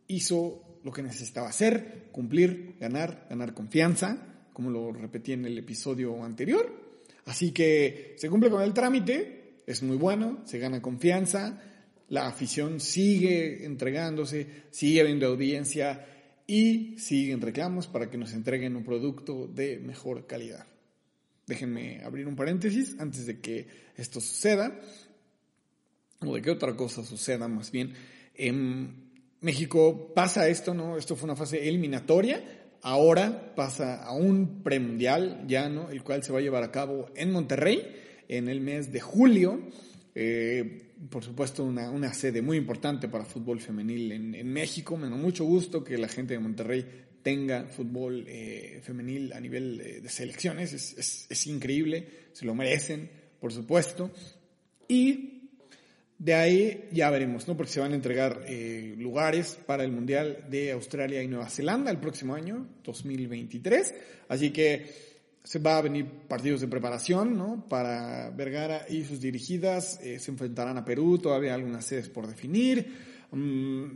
[0.06, 4.16] hizo lo que necesitaba hacer, cumplir, ganar, ganar confianza,
[4.52, 6.72] como lo repetí en el episodio anterior.
[7.26, 11.60] Así que se cumple con el trámite, es muy bueno, se gana confianza,
[12.08, 16.06] la afición sigue entregándose, sigue habiendo audiencia
[16.46, 20.66] y siguen reclamos para que nos entreguen un producto de mejor calidad.
[21.46, 24.80] Déjenme abrir un paréntesis antes de que esto suceda,
[26.20, 27.92] o de que otra cosa suceda más bien.
[28.34, 29.07] En
[29.40, 30.96] México pasa esto, ¿no?
[30.96, 32.42] Esto fue una fase eliminatoria,
[32.82, 35.90] ahora pasa a un premundial ya, ¿no?
[35.90, 37.82] El cual se va a llevar a cabo en Monterrey
[38.28, 39.60] en el mes de julio.
[40.14, 44.96] Eh, por supuesto, una, una, sede muy importante para fútbol femenil en, México.
[44.96, 46.84] Me da mucho gusto que la gente de Monterrey
[47.22, 50.72] tenga fútbol eh, femenil a nivel de selecciones.
[50.72, 54.10] Es, es, es increíble, se lo merecen, por supuesto.
[54.88, 55.37] Y
[56.18, 57.56] de ahí ya veremos, ¿no?
[57.56, 61.92] Porque se van a entregar eh, lugares para el Mundial de Australia y Nueva Zelanda
[61.92, 63.94] el próximo año, 2023.
[64.28, 65.08] Así que
[65.44, 67.64] se va a venir partidos de preparación, ¿no?
[67.68, 70.00] Para Vergara y sus dirigidas.
[70.02, 72.86] Eh, se enfrentarán a Perú, todavía algunas sedes por definir.
[73.30, 73.86] Mm,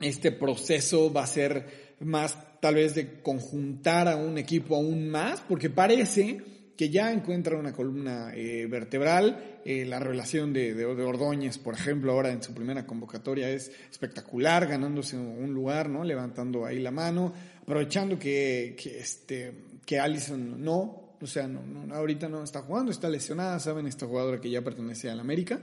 [0.00, 5.40] este proceso va a ser más tal vez de conjuntar a un equipo aún más,
[5.42, 6.42] porque parece
[6.80, 9.60] que ya encuentra una columna eh, vertebral.
[9.66, 14.66] Eh, la relación de, de, Ordóñez, por ejemplo, ahora en su primera convocatoria es espectacular,
[14.66, 16.04] ganándose un lugar, ¿no?
[16.04, 19.52] Levantando ahí la mano, aprovechando que, que este,
[19.84, 24.06] que Allison no, o sea, no, no, ahorita no está jugando, está lesionada, saben, esta
[24.06, 25.60] jugadora que ya pertenece al América,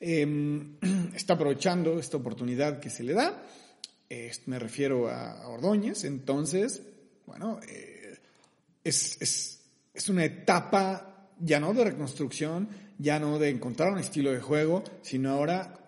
[0.00, 0.26] eh,
[1.14, 3.44] está aprovechando esta oportunidad que se le da.
[4.46, 6.80] me refiero a, Ordóñez, entonces,
[7.26, 8.16] bueno, eh,
[8.82, 9.60] es
[9.94, 14.84] es una etapa ya no de reconstrucción, ya no de encontrar un estilo de juego,
[15.02, 15.80] sino ahora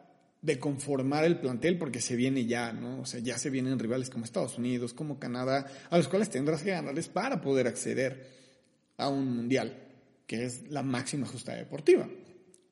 [0.43, 3.01] de conformar el plantel porque se viene ya, ¿no?
[3.01, 6.63] O sea, ya se vienen rivales como Estados Unidos, como Canadá, a los cuales tendrás
[6.63, 8.31] que ganarles para poder acceder
[8.97, 9.77] a un mundial,
[10.27, 12.09] que es la máxima justa deportiva.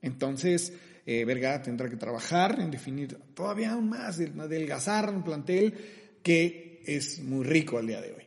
[0.03, 0.73] Entonces,
[1.07, 5.75] eh, Vergara tendrá que trabajar en definir todavía aún más, adelgazar un plantel
[6.23, 8.24] que es muy rico al día de hoy.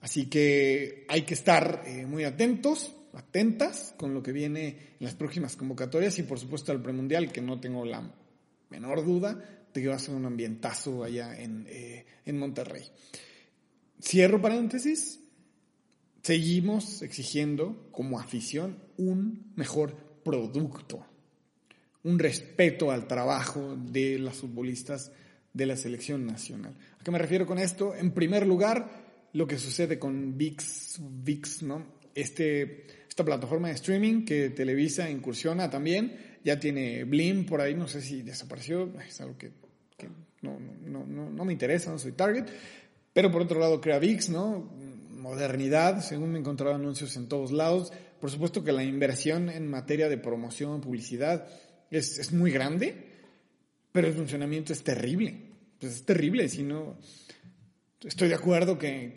[0.00, 5.14] Así que hay que estar eh, muy atentos, atentas con lo que viene en las
[5.14, 8.10] próximas convocatorias y por supuesto al premundial, que no tengo la
[8.70, 12.84] menor duda de que va a ser un ambientazo allá en, eh, en Monterrey.
[14.00, 15.20] Cierro paréntesis,
[16.22, 21.06] seguimos exigiendo como afición un mejor producto,
[22.04, 25.12] un respeto al trabajo de las futbolistas
[25.52, 26.74] de la selección nacional.
[26.98, 27.94] ¿A qué me refiero con esto?
[27.94, 31.86] En primer lugar, lo que sucede con VIX, VIX, ¿no?
[32.14, 37.86] Este, esta plataforma de streaming que Televisa incursiona también, ya tiene Blim por ahí, no
[37.86, 39.52] sé si desapareció, es algo que,
[40.42, 42.46] no, no, no, no, me interesa, no soy target,
[43.12, 44.70] pero por otro lado crea VIX, ¿no?
[45.10, 47.92] Modernidad, según me he encontrado anuncios en todos lados.
[48.20, 51.46] Por supuesto que la inversión en materia de promoción, publicidad,
[51.90, 52.94] es, es muy grande,
[53.92, 55.50] pero el funcionamiento es terrible.
[55.78, 56.96] Pues es terrible, si no
[58.02, 59.12] estoy de acuerdo que,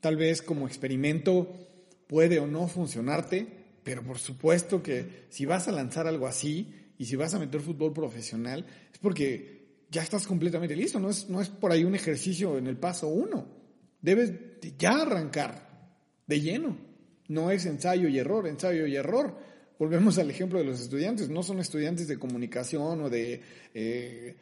[0.00, 1.52] Tal vez como experimento
[2.06, 3.46] puede o no funcionarte,
[3.82, 7.60] pero por supuesto que si vas a lanzar algo así y si vas a meter
[7.60, 11.94] fútbol profesional, es porque ya estás completamente listo, no es, no es por ahí un
[11.94, 13.46] ejercicio en el paso uno.
[14.00, 14.32] Debes
[14.78, 15.68] ya arrancar
[16.26, 16.78] de lleno.
[17.28, 19.36] No es ensayo y error, ensayo y error.
[19.78, 23.42] Volvemos al ejemplo de los estudiantes, no son estudiantes de comunicación o de,
[23.74, 24.36] eh,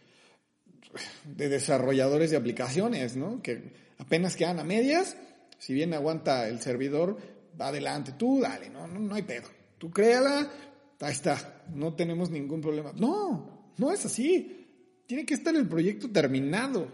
[1.25, 3.43] de desarrolladores de aplicaciones, ¿no?
[3.43, 5.17] Que apenas quedan a medias,
[5.59, 7.19] si bien aguanta el servidor,
[7.61, 9.49] va adelante, tú dale, no, no, no hay pedo.
[9.79, 10.51] Tú créala,
[11.01, 12.93] ahí está, no tenemos ningún problema.
[12.97, 14.67] No, no es así.
[15.07, 16.89] Tiene que estar el proyecto terminado.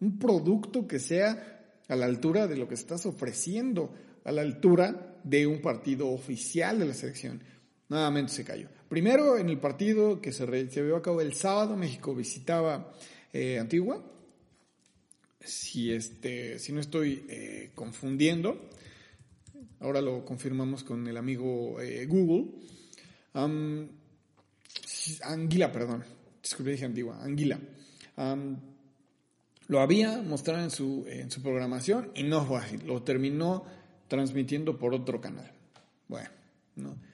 [0.00, 1.54] Un producto que sea
[1.88, 3.94] a la altura de lo que estás ofreciendo,
[4.24, 7.42] a la altura de un partido oficial de la selección.
[7.88, 8.68] Nuevamente se cayó.
[8.94, 12.92] Primero, en el partido que se, llevó a cabo el sábado, México visitaba
[13.32, 14.00] eh, Antigua.
[15.40, 18.70] Si, este, si no estoy eh, confundiendo,
[19.80, 22.52] ahora lo confirmamos con el amigo eh, Google.
[25.22, 26.04] Anguila, perdón.
[26.40, 27.20] Disculpe, dije Antigua.
[27.20, 27.58] Anguila.
[29.66, 32.78] Lo había mostrado en su, en su programación y no fue así.
[32.78, 33.64] Lo terminó
[34.06, 35.50] transmitiendo por otro canal.
[36.06, 36.30] Bueno,
[36.76, 37.13] ¿no?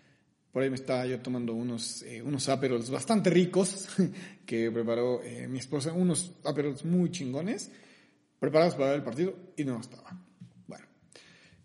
[0.53, 3.89] Por ahí me estaba yo tomando unos, eh, unos aperols bastante ricos
[4.47, 7.71] que preparó eh, mi esposa, unos aperols muy chingones,
[8.39, 10.21] preparados para el partido y no estaba.
[10.67, 10.87] Bueno.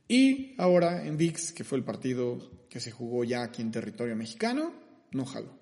[0.07, 4.15] Y ahora en VIX, que fue el partido que se jugó ya aquí en territorio
[4.15, 4.71] mexicano,
[5.11, 5.57] no jaló.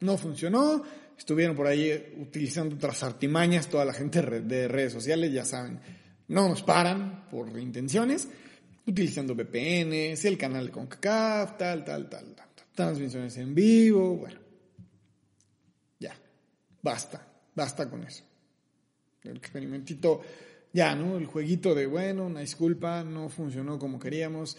[0.00, 0.82] No funcionó,
[1.18, 5.80] estuvieron por ahí utilizando otras artimañas, toda la gente de redes sociales, ya saben,
[6.28, 8.28] no nos paran por intenciones,
[8.86, 14.40] utilizando VPNs, el canal de CONCACAF, tal, tal, tal, tal, transmisiones en vivo, bueno,
[16.00, 16.14] ya,
[16.82, 18.24] basta, basta con eso.
[19.22, 20.22] El experimentito,
[20.72, 21.16] ya, ¿no?
[21.16, 24.56] El jueguito de, bueno, una disculpa, no funcionó como queríamos,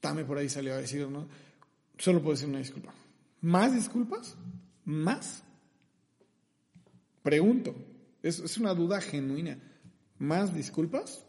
[0.00, 1.28] Tame por ahí salió a decir, ¿no?
[1.96, 2.92] Solo puedo decir una disculpa.
[3.42, 4.36] ¿Más disculpas?
[4.84, 5.44] ¿Más?
[7.22, 7.74] Pregunto,
[8.22, 9.58] es, es una duda genuina.
[10.18, 11.24] ¿Más disculpas?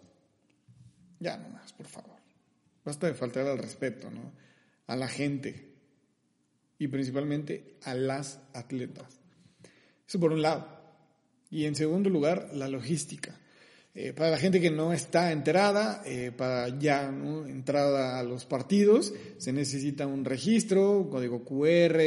[1.20, 2.13] Ya no más, por favor.
[2.86, 4.32] Basta de faltar al respeto, ¿no?
[4.88, 5.74] A la gente
[6.78, 9.20] y principalmente a las atletas.
[10.08, 10.68] Eso por un lado.
[11.50, 13.40] Y en segundo lugar, la logística.
[13.96, 17.46] Eh, para la gente que no está enterada, eh, para ya ¿no?
[17.46, 22.02] entrada a los partidos, se necesita un registro, código QR,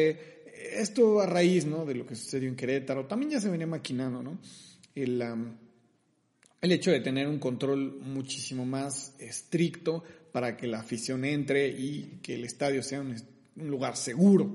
[0.72, 1.84] esto a raíz ¿no?
[1.84, 4.40] de lo que sucedió en Querétaro, también ya se venía maquinando, ¿no?
[4.96, 5.22] El,
[6.60, 10.02] el hecho de tener un control muchísimo más estricto
[10.36, 13.16] para que la afición entre y que el estadio sea un,
[13.56, 14.54] lugar seguro,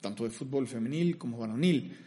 [0.00, 1.98] tanto de fútbol femenil como varonil.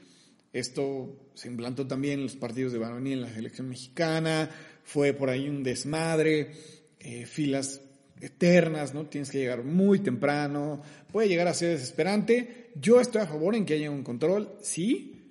[0.54, 4.50] Esto se implantó también en los partidos de varonil en la selección mexicana,
[4.86, 6.54] fue por ahí un desmadre,
[6.98, 7.82] eh, filas
[8.22, 9.06] eternas, ¿no?
[9.08, 12.70] Tienes que llegar muy temprano, puede llegar a ser desesperante.
[12.76, 15.30] Yo estoy a favor en que haya un control, sí,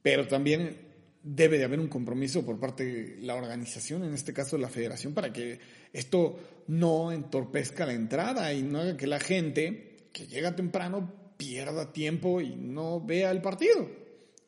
[0.00, 0.74] pero también
[1.22, 5.12] debe de haber un compromiso por parte de la organización, en este caso la federación,
[5.12, 5.58] para que
[5.92, 11.92] esto no entorpezca la entrada y no haga que la gente que llega temprano pierda
[11.92, 13.88] tiempo y no vea el partido.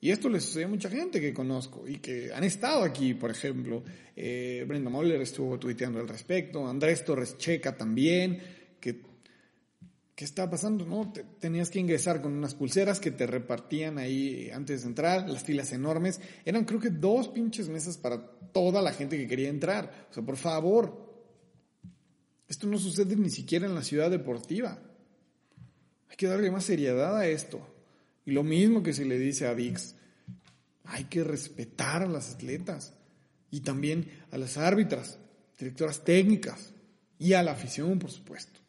[0.01, 3.31] Y esto le sucede a mucha gente que conozco y que han estado aquí, por
[3.31, 3.83] ejemplo.
[4.15, 8.41] Eh, Brenda Moller estuvo tuiteando al respecto, Andrés Torres Checa también,
[10.17, 10.87] ¿qué está pasando?
[10.87, 11.13] ¿No?
[11.39, 15.73] tenías que ingresar con unas pulseras que te repartían ahí antes de entrar, las filas
[15.73, 16.21] enormes.
[16.45, 18.19] Eran creo que dos pinches mesas para
[18.53, 20.07] toda la gente que quería entrar.
[20.11, 21.06] O sea, por favor.
[22.49, 24.79] Esto no sucede ni siquiera en la ciudad deportiva.
[26.09, 27.67] Hay que darle más seriedad a esto.
[28.25, 29.95] Y lo mismo que se le dice a VIX,
[30.85, 32.95] hay que respetar a las atletas
[33.51, 35.19] y también a las árbitras,
[35.59, 36.73] directoras técnicas
[37.19, 38.61] y a la afición, por supuesto.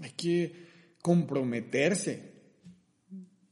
[0.00, 0.68] Hay que
[1.02, 2.38] comprometerse.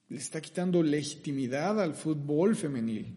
[0.09, 3.17] Le está quitando legitimidad al fútbol femenil.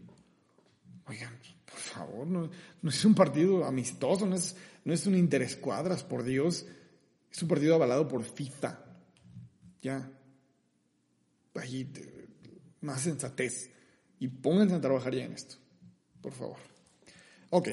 [1.05, 1.34] Oigan,
[1.65, 2.49] por favor, no,
[2.84, 4.55] es un partido amistoso, no es,
[4.86, 6.65] no es un interescuadras, por Dios.
[7.32, 8.80] Es un partido avalado por FIFA.
[9.82, 10.11] Ya,
[11.55, 11.88] allí
[12.82, 13.69] más sensatez
[14.19, 15.55] y pónganse a trabajar ya en esto,
[16.21, 16.57] por favor.
[17.49, 17.69] Ok.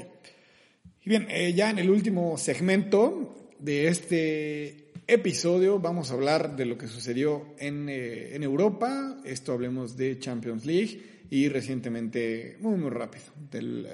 [1.04, 6.66] Y bien, eh, ya en el último segmento de este episodio vamos a hablar de
[6.66, 9.18] lo que sucedió en, eh, en Europa.
[9.24, 13.88] Esto hablemos de Champions League y recientemente, muy, muy rápido, de eh,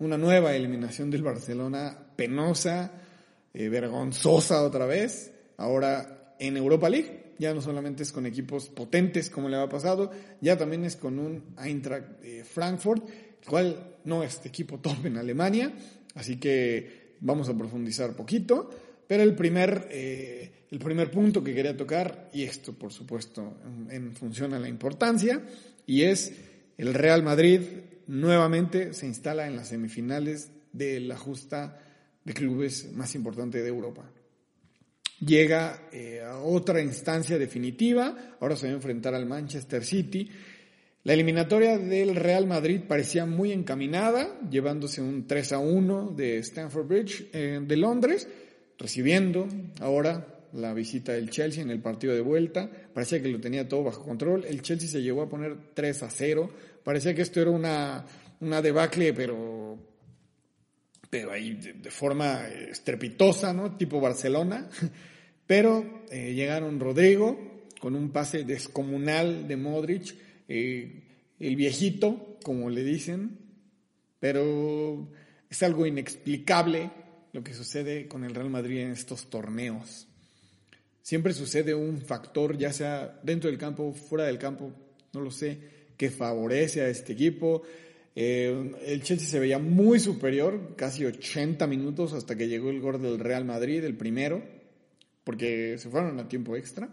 [0.00, 2.90] una nueva eliminación del Barcelona penosa,
[3.54, 9.48] vergonzosa otra vez, ahora en Europa League ya no solamente es con equipos potentes como
[9.48, 10.10] le ha pasado,
[10.40, 15.72] ya también es con un Eintracht Frankfurt, el cual no es equipo top en Alemania,
[16.14, 18.68] así que vamos a profundizar poquito.
[19.06, 23.54] Pero el primer, eh, el primer punto que quería tocar, y esto por supuesto
[23.88, 25.42] en, función a la importancia,
[25.86, 26.32] y es
[26.76, 27.62] el Real Madrid
[28.06, 31.78] nuevamente se instala en las semifinales de la justa
[32.28, 34.04] de clubes más importante de Europa.
[35.20, 40.30] Llega eh, a otra instancia definitiva, ahora se va a enfrentar al Manchester City.
[41.04, 46.86] La eliminatoria del Real Madrid parecía muy encaminada, llevándose un 3 a 1 de Stamford
[46.86, 48.28] Bridge eh, de Londres,
[48.78, 49.48] recibiendo
[49.80, 52.70] ahora la visita del Chelsea en el partido de vuelta.
[52.92, 54.44] Parecía que lo tenía todo bajo control.
[54.44, 56.50] El Chelsea se llegó a poner 3 a 0.
[56.84, 58.04] Parecía que esto era una,
[58.40, 59.78] una debacle, pero,
[61.10, 63.76] pero ahí de, forma estrepitosa, ¿no?
[63.76, 64.68] Tipo Barcelona.
[65.46, 70.14] Pero eh, llegaron Rodrigo con un pase descomunal de Modric,
[70.46, 71.04] eh,
[71.40, 73.38] el viejito, como le dicen,
[74.20, 75.08] pero
[75.48, 76.90] es algo inexplicable
[77.32, 80.08] lo que sucede con el Real Madrid en estos torneos.
[81.02, 84.72] Siempre sucede un factor, ya sea dentro del campo, fuera del campo,
[85.12, 85.58] no lo sé,
[85.96, 87.62] que favorece a este equipo.
[88.20, 93.00] Eh, el Chelsea se veía muy superior, casi 80 minutos hasta que llegó el gol
[93.00, 94.42] del Real Madrid, el primero,
[95.22, 96.88] porque se fueron a tiempo extra.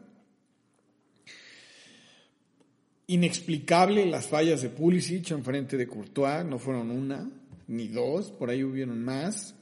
[3.08, 7.28] Inexplicable las fallas de Pulisic en frente de Courtois, no fueron una
[7.70, 9.56] ni dos, por ahí hubieron más.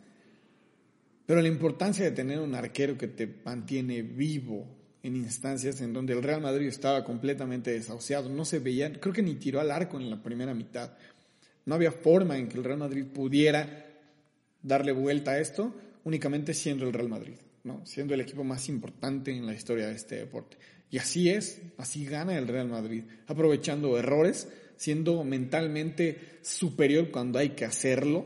[1.25, 4.67] Pero la importancia de tener un arquero que te mantiene vivo
[5.01, 9.21] en instancias en donde el Real Madrid estaba completamente desahuciado, no se veía, creo que
[9.21, 10.91] ni tiró al arco en la primera mitad.
[11.65, 13.85] No había forma en que el Real Madrid pudiera
[14.61, 17.85] darle vuelta a esto, únicamente siendo el Real Madrid, ¿no?
[17.85, 20.57] siendo el equipo más importante en la historia de este deporte.
[20.89, 24.47] Y así es, así gana el Real Madrid, aprovechando errores,
[24.77, 28.25] siendo mentalmente superior cuando hay que hacerlo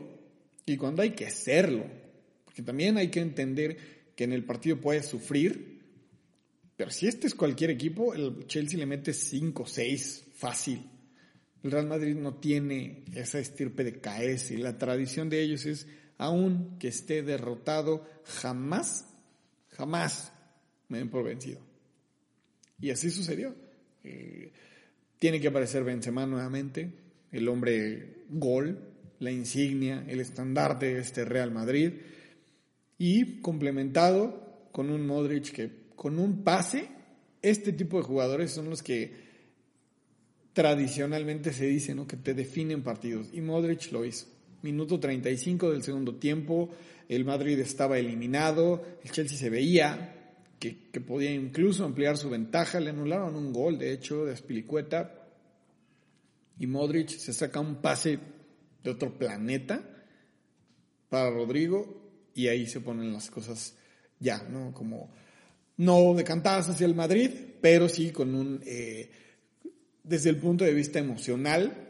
[0.66, 1.84] y cuando hay que hacerlo
[2.58, 3.76] que también hay que entender
[4.16, 5.78] que en el partido puedes sufrir,
[6.76, 10.82] pero si este es cualquier equipo, el Chelsea le mete 5, 6 fácil.
[11.62, 15.86] El Real Madrid no tiene esa estirpe de caerse y la tradición de ellos es,
[16.16, 19.06] aun que esté derrotado, jamás,
[19.70, 20.32] jamás
[20.88, 21.60] me den por vencido.
[22.80, 23.54] Y así sucedió.
[24.04, 24.52] Eh,
[25.18, 26.92] tiene que aparecer Benzema nuevamente,
[27.32, 28.78] el hombre gol,
[29.18, 31.92] la insignia, el estandarte de este Real Madrid
[32.98, 36.88] y complementado con un Modric que con un pase,
[37.42, 39.27] este tipo de jugadores son los que
[40.58, 42.08] tradicionalmente se dice ¿no?
[42.08, 44.26] que te definen partidos y Modric lo hizo.
[44.62, 46.70] Minuto 35 del segundo tiempo,
[47.08, 52.80] el Madrid estaba eliminado, el Chelsea se veía que, que podía incluso ampliar su ventaja,
[52.80, 55.28] le anularon un gol de hecho de Aspilicueta
[56.58, 58.18] y Modric se saca un pase
[58.82, 59.88] de otro planeta
[61.08, 63.76] para Rodrigo y ahí se ponen las cosas
[64.18, 64.74] ya, ¿no?
[64.74, 65.08] Como
[65.76, 67.30] no decantadas hacia el Madrid,
[67.60, 69.08] pero sí con un, eh,
[70.08, 71.88] desde el punto de vista emocional,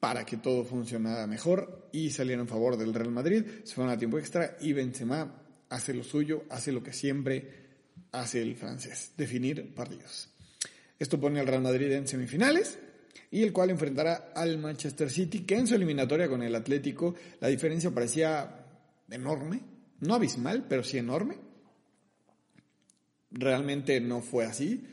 [0.00, 3.98] para que todo funcionara mejor y salieron en favor del Real Madrid, se fueron a
[3.98, 7.62] tiempo extra y Benzema hace lo suyo, hace lo que siempre
[8.10, 10.28] hace el francés, definir partidos.
[10.98, 12.78] Esto pone al Real Madrid en semifinales
[13.30, 17.48] y el cual enfrentará al Manchester City, que en su eliminatoria con el Atlético la
[17.48, 18.66] diferencia parecía
[19.08, 19.60] enorme,
[20.00, 21.36] no abismal, pero sí enorme.
[23.30, 24.84] Realmente no fue así.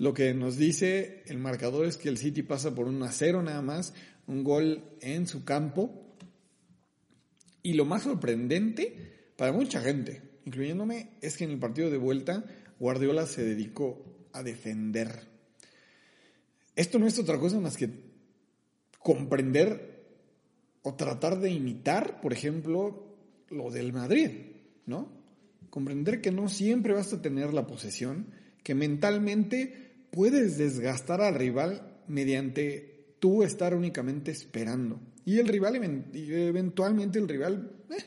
[0.00, 3.42] Lo que nos dice el marcador es que el City pasa por un a cero
[3.42, 3.92] nada más,
[4.26, 6.16] un gol en su campo.
[7.62, 12.46] Y lo más sorprendente para mucha gente, incluyéndome, es que en el partido de vuelta
[12.78, 15.28] Guardiola se dedicó a defender.
[16.74, 17.90] Esto no es otra cosa más que
[19.00, 20.00] comprender
[20.80, 23.18] o tratar de imitar, por ejemplo,
[23.50, 24.30] lo del Madrid,
[24.86, 25.12] ¿no?
[25.68, 28.28] Comprender que no siempre basta tener la posesión,
[28.62, 35.00] que mentalmente puedes desgastar al rival mediante tú estar únicamente esperando.
[35.24, 35.76] Y el rival,
[36.12, 38.04] eventualmente el rival eh,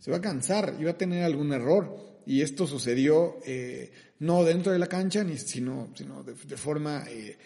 [0.00, 1.96] se va a cansar y va a tener algún error.
[2.26, 7.36] Y esto sucedió eh, no dentro de la cancha, ni, sino, sino de, forma eh,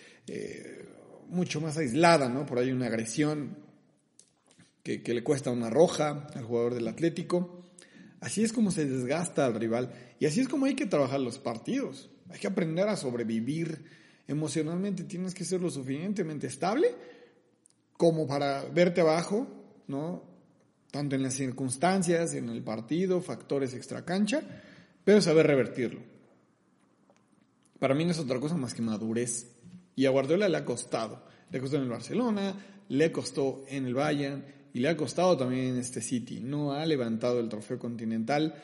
[1.28, 2.46] mucho más aislada, ¿no?
[2.46, 3.56] Por ahí una agresión
[4.82, 7.64] que, le cuesta una roja al jugador del Atlético.
[8.20, 11.38] Así es como se desgasta al rival y así es como hay que trabajar los
[11.38, 12.10] partidos.
[12.30, 13.84] Hay que aprender a sobrevivir.
[14.26, 16.94] Emocionalmente tienes que ser lo suficientemente estable
[17.96, 19.46] como para verte abajo,
[19.88, 20.24] ¿no?
[20.90, 24.42] Tanto en las circunstancias, en el partido, factores extracancha,
[25.04, 26.00] pero saber revertirlo.
[27.78, 29.48] Para mí no es otra cosa más que madurez.
[29.96, 31.24] Y a Guardiola le ha costado.
[31.50, 32.54] Le costó en el Barcelona,
[32.88, 36.40] le costó en el Bayern, y le ha costado también en este City.
[36.40, 38.54] No ha levantado el trofeo continental.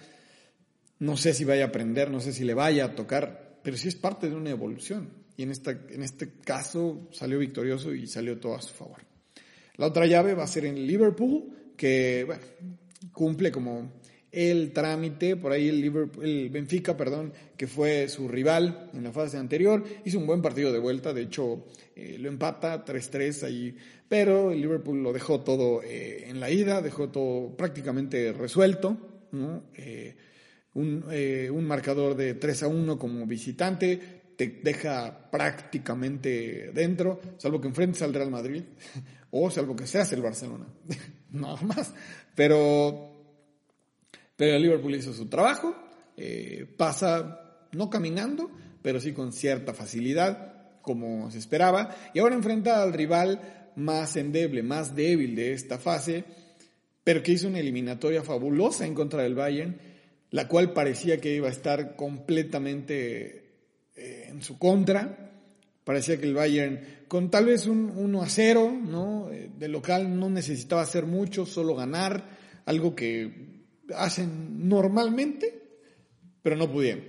[0.98, 3.88] No sé si vaya a aprender, no sé si le vaya a tocar, pero sí
[3.88, 5.08] es parte de una evolución.
[5.36, 8.98] Y en, esta, en este caso salió victorioso y salió todo a su favor.
[9.74, 12.28] La otra llave va a ser en Liverpool, que
[13.10, 13.90] cumple como
[14.30, 19.10] el trámite, por ahí el, Liverpool, el Benfica, perdón, que fue su rival en la
[19.10, 23.76] fase anterior, hizo un buen partido de vuelta, de hecho eh, lo empata 3-3 ahí,
[24.08, 29.64] pero el Liverpool lo dejó todo eh, en la ida, dejó todo prácticamente resuelto, ¿no?
[29.74, 30.14] Eh,
[30.76, 31.04] un,
[31.50, 38.02] un, marcador de 3 a 1 como visitante te deja prácticamente dentro, salvo que enfrentes
[38.02, 38.62] al Real Madrid
[39.30, 40.66] o salvo que seas el Barcelona,
[41.30, 41.92] nada más.
[42.34, 43.12] Pero,
[44.36, 45.74] pero el Liverpool hizo su trabajo,
[46.16, 48.50] eh, pasa no caminando,
[48.82, 54.62] pero sí con cierta facilidad, como se esperaba, y ahora enfrenta al rival más endeble,
[54.62, 56.24] más débil de esta fase,
[57.02, 59.76] pero que hizo una eliminatoria fabulosa en contra del Bayern,
[60.30, 63.46] la cual parecía que iba a estar completamente
[63.94, 65.32] eh, en su contra.
[65.84, 69.30] Parecía que el Bayern, con tal vez un 1 a 0, ¿no?
[69.30, 72.24] Eh, de local no necesitaba hacer mucho, solo ganar,
[72.64, 73.64] algo que
[73.94, 75.62] hacen normalmente,
[76.42, 77.04] pero no pudieron.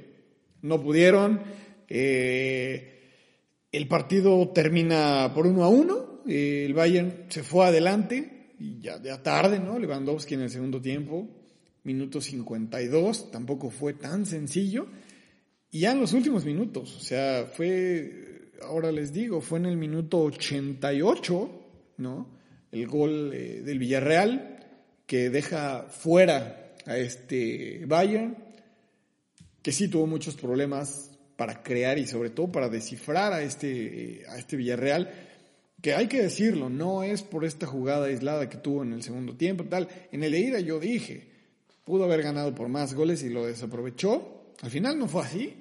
[0.61, 1.41] No pudieron.
[1.89, 2.93] Eh,
[3.71, 6.21] el partido termina por 1 a 1.
[6.27, 9.79] el Bayern se fue adelante y ya, ya tarde, ¿no?
[9.79, 11.27] Lewandowski en el segundo tiempo,
[11.87, 14.87] minuto 52, tampoco fue tan sencillo.
[15.71, 19.77] Y ya en los últimos minutos, o sea, fue, ahora les digo, fue en el
[19.77, 21.65] minuto 88,
[21.97, 22.27] ¿no?
[22.71, 24.59] El gol eh, del Villarreal
[25.05, 28.37] que deja fuera a este Bayern,
[29.61, 34.37] que sí tuvo muchos problemas para crear y sobre todo para descifrar a este, a
[34.37, 35.11] este Villarreal,
[35.81, 39.37] que hay que decirlo, no es por esta jugada aislada que tuvo en el segundo
[39.37, 39.87] tiempo, tal.
[40.11, 41.36] En el de ida yo dije,
[41.87, 45.53] pudo haber ganado por más goles y lo desaprovechó, al final no fue así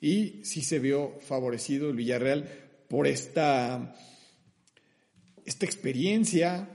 [0.00, 2.48] y sí se vio favorecido el Villarreal
[2.88, 3.92] por esta,
[5.44, 6.68] esta experiencia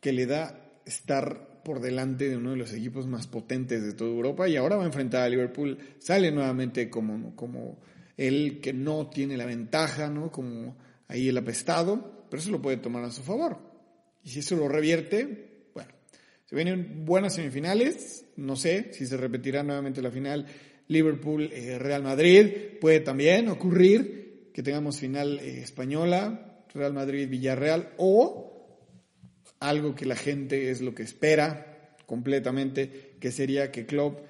[0.00, 4.10] que le da estar por delante de uno de los equipos más potentes de toda
[4.10, 7.82] Europa y ahora va a enfrentar a Liverpool, sale nuevamente como, como
[8.16, 10.32] el que no tiene la ventaja, ¿no?
[10.32, 13.58] como ahí el apestado, pero eso lo puede tomar a su favor.
[14.22, 15.53] Y si eso lo revierte,
[16.44, 20.46] se vienen buenas semifinales, no sé si se repetirá nuevamente la final
[20.88, 22.78] Liverpool, eh, Real Madrid.
[22.80, 28.78] Puede también ocurrir que tengamos final eh, española, Real Madrid, Villarreal, o
[29.60, 34.20] algo que la gente es lo que espera completamente, que sería que Klopp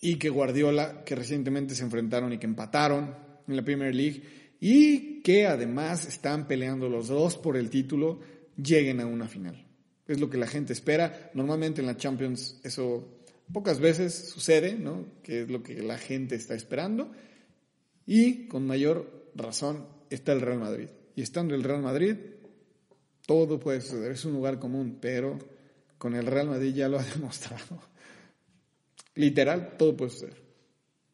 [0.00, 3.14] y que Guardiola, que recientemente se enfrentaron y que empataron
[3.48, 4.22] en la Premier League,
[4.60, 8.20] y que además están peleando los dos por el título,
[8.56, 9.71] lleguen a una final.
[10.12, 11.30] Es lo que la gente espera.
[11.32, 15.06] Normalmente en la Champions eso pocas veces sucede, ¿no?
[15.22, 17.10] Que es lo que la gente está esperando.
[18.06, 20.88] Y con mayor razón está el Real Madrid.
[21.16, 22.16] Y estando el Real Madrid,
[23.26, 24.12] todo puede suceder.
[24.12, 25.38] Es un lugar común, pero
[25.96, 27.80] con el Real Madrid ya lo ha demostrado.
[29.14, 30.42] Literal, todo puede suceder.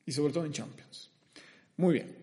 [0.06, 1.10] Y sobre todo en Champions.
[1.76, 2.16] Muy bien.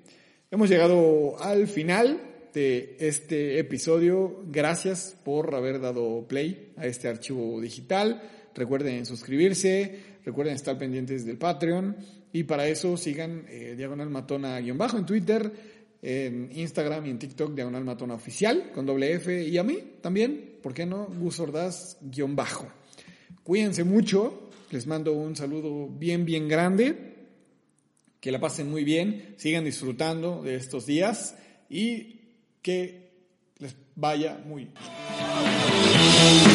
[0.51, 4.41] Hemos llegado al final de este episodio.
[4.47, 8.21] Gracias por haber dado play a este archivo digital.
[8.55, 11.97] Recuerden suscribirse, recuerden estar pendientes del Patreon
[12.31, 15.51] y para eso sigan eh, Diagonal Matona-bajo en Twitter,
[16.01, 20.55] en Instagram y en TikTok Diagonal Matona Oficial con doble F y a mí también,
[20.63, 21.07] ¿por qué no?
[21.07, 22.67] Gus Ordaz-bajo.
[23.43, 27.15] Cuídense mucho, les mando un saludo bien, bien grande,
[28.21, 31.35] que la pasen muy bien, sigan disfrutando de estos días
[31.69, 32.14] y
[32.65, 33.11] que
[33.59, 36.54] les vaya muy bien.